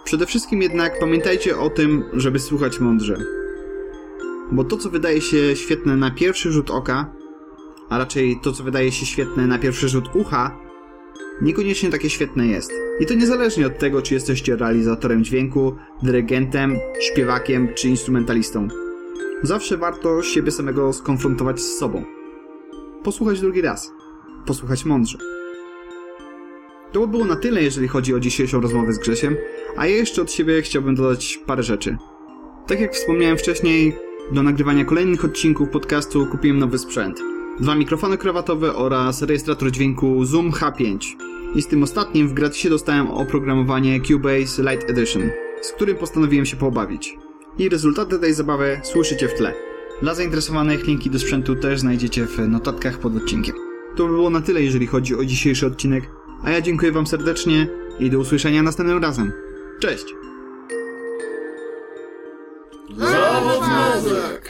Przede 0.04 0.26
wszystkim 0.26 0.62
jednak 0.62 1.00
pamiętajcie 1.00 1.58
o 1.58 1.70
tym, 1.70 2.04
żeby 2.14 2.40
słuchać 2.40 2.80
mądrze. 2.80 3.18
Bo 4.52 4.64
to, 4.64 4.78
co 4.78 4.90
wydaje 4.90 5.22
się 5.22 5.56
świetne 5.56 5.98
na 5.98 6.12
pierwszy 6.12 6.52
rzut 6.52 6.70
oka, 6.70 7.14
a 7.90 7.98
raczej 7.98 8.40
to, 8.44 8.52
co 8.52 8.64
wydaje 8.64 8.92
się 8.92 9.06
świetne 9.06 9.48
na 9.48 9.60
pierwszy 9.60 9.90
rzut 9.90 10.16
ucha, 10.16 10.58
niekoniecznie 11.42 11.90
takie 11.90 12.10
świetne 12.10 12.48
jest. 12.48 12.72
I 13.00 13.06
to 13.06 13.14
niezależnie 13.14 13.68
od 13.68 13.78
tego, 13.78 14.02
czy 14.02 14.14
jesteście 14.14 14.56
realizatorem 14.56 15.24
dźwięku, 15.24 15.76
dyrygentem, 16.04 16.78
śpiewakiem 17.02 17.68
czy 17.76 17.90
instrumentalistą. 17.90 18.68
Zawsze 19.44 19.78
warto 19.78 20.24
siebie 20.24 20.52
samego 20.52 20.94
skonfrontować 20.94 21.62
z 21.62 21.78
sobą. 21.78 22.04
Posłuchać 23.04 23.42
drugi 23.42 23.62
raz. 23.62 23.92
Posłuchać 24.46 24.86
mądrze. 24.86 25.18
To 26.92 27.00
by 27.00 27.08
było 27.08 27.26
na 27.26 27.36
tyle, 27.36 27.64
jeżeli 27.64 27.88
chodzi 27.88 28.14
o 28.14 28.20
dzisiejszą 28.20 28.62
rozmowę 28.62 28.94
z 28.94 29.00
Grzesiem, 29.00 29.36
a 29.78 29.88
ja 29.88 29.96
jeszcze 29.96 30.22
od 30.22 30.32
siebie 30.32 30.62
chciałbym 30.62 30.96
dodać 30.96 31.40
parę 31.46 31.64
rzeczy. 31.64 31.98
Tak 32.68 32.82
jak 32.82 32.94
wspomniałem 32.94 33.38
wcześniej, 33.38 33.96
do 34.32 34.44
nagrywania 34.44 34.86
kolejnych 34.86 35.26
odcinków 35.26 35.70
podcastu 35.70 36.26
kupiłem 36.26 36.60
nowy 36.60 36.78
sprzęt. 36.78 37.20
Dwa 37.60 37.76
mikrofony 37.76 38.18
krawatowe 38.18 38.76
oraz 38.76 39.22
rejestrator 39.22 39.72
dźwięku 39.72 40.26
Zoom 40.26 40.52
H5. 40.52 40.98
I 41.56 41.62
z 41.62 41.68
tym 41.68 41.84
ostatnim 41.84 42.28
w 42.28 42.34
gratisie 42.34 42.70
dostałem 42.70 43.08
oprogramowanie 43.08 44.02
Cubase 44.02 44.62
Lite 44.62 44.88
Edition, 44.88 45.30
z 45.62 45.72
którym 45.72 45.98
postanowiłem 45.98 46.46
się 46.46 46.58
pobawić 46.58 47.29
i 47.60 47.70
rezultaty 47.70 48.20
tej 48.20 48.34
zabawy 48.34 48.82
słyszycie 48.84 49.28
w 49.28 49.34
tle. 49.34 49.54
Dla 50.02 50.16
zainteresowanych 50.16 50.88
linki 50.88 51.10
do 51.10 51.20
sprzętu 51.20 51.56
też 51.56 51.80
znajdziecie 51.80 52.26
w 52.26 52.48
notatkach 52.48 52.98
pod 52.98 53.16
odcinkiem. 53.18 53.56
To 53.96 54.08
by 54.08 54.14
było 54.14 54.30
na 54.30 54.42
tyle, 54.42 54.64
jeżeli 54.64 54.88
chodzi 54.88 55.16
o 55.16 55.26
dzisiejszy 55.26 55.68
odcinek, 55.68 56.04
a 56.44 56.52
ja 56.52 56.62
dziękuję 56.62 56.92
Wam 56.92 57.08
serdecznie 57.08 57.68
i 58.00 58.10
do 58.10 58.20
usłyszenia 58.20 58.64
następnym 58.64 59.04
razem. 59.04 59.32
Cześć! 59.80 60.06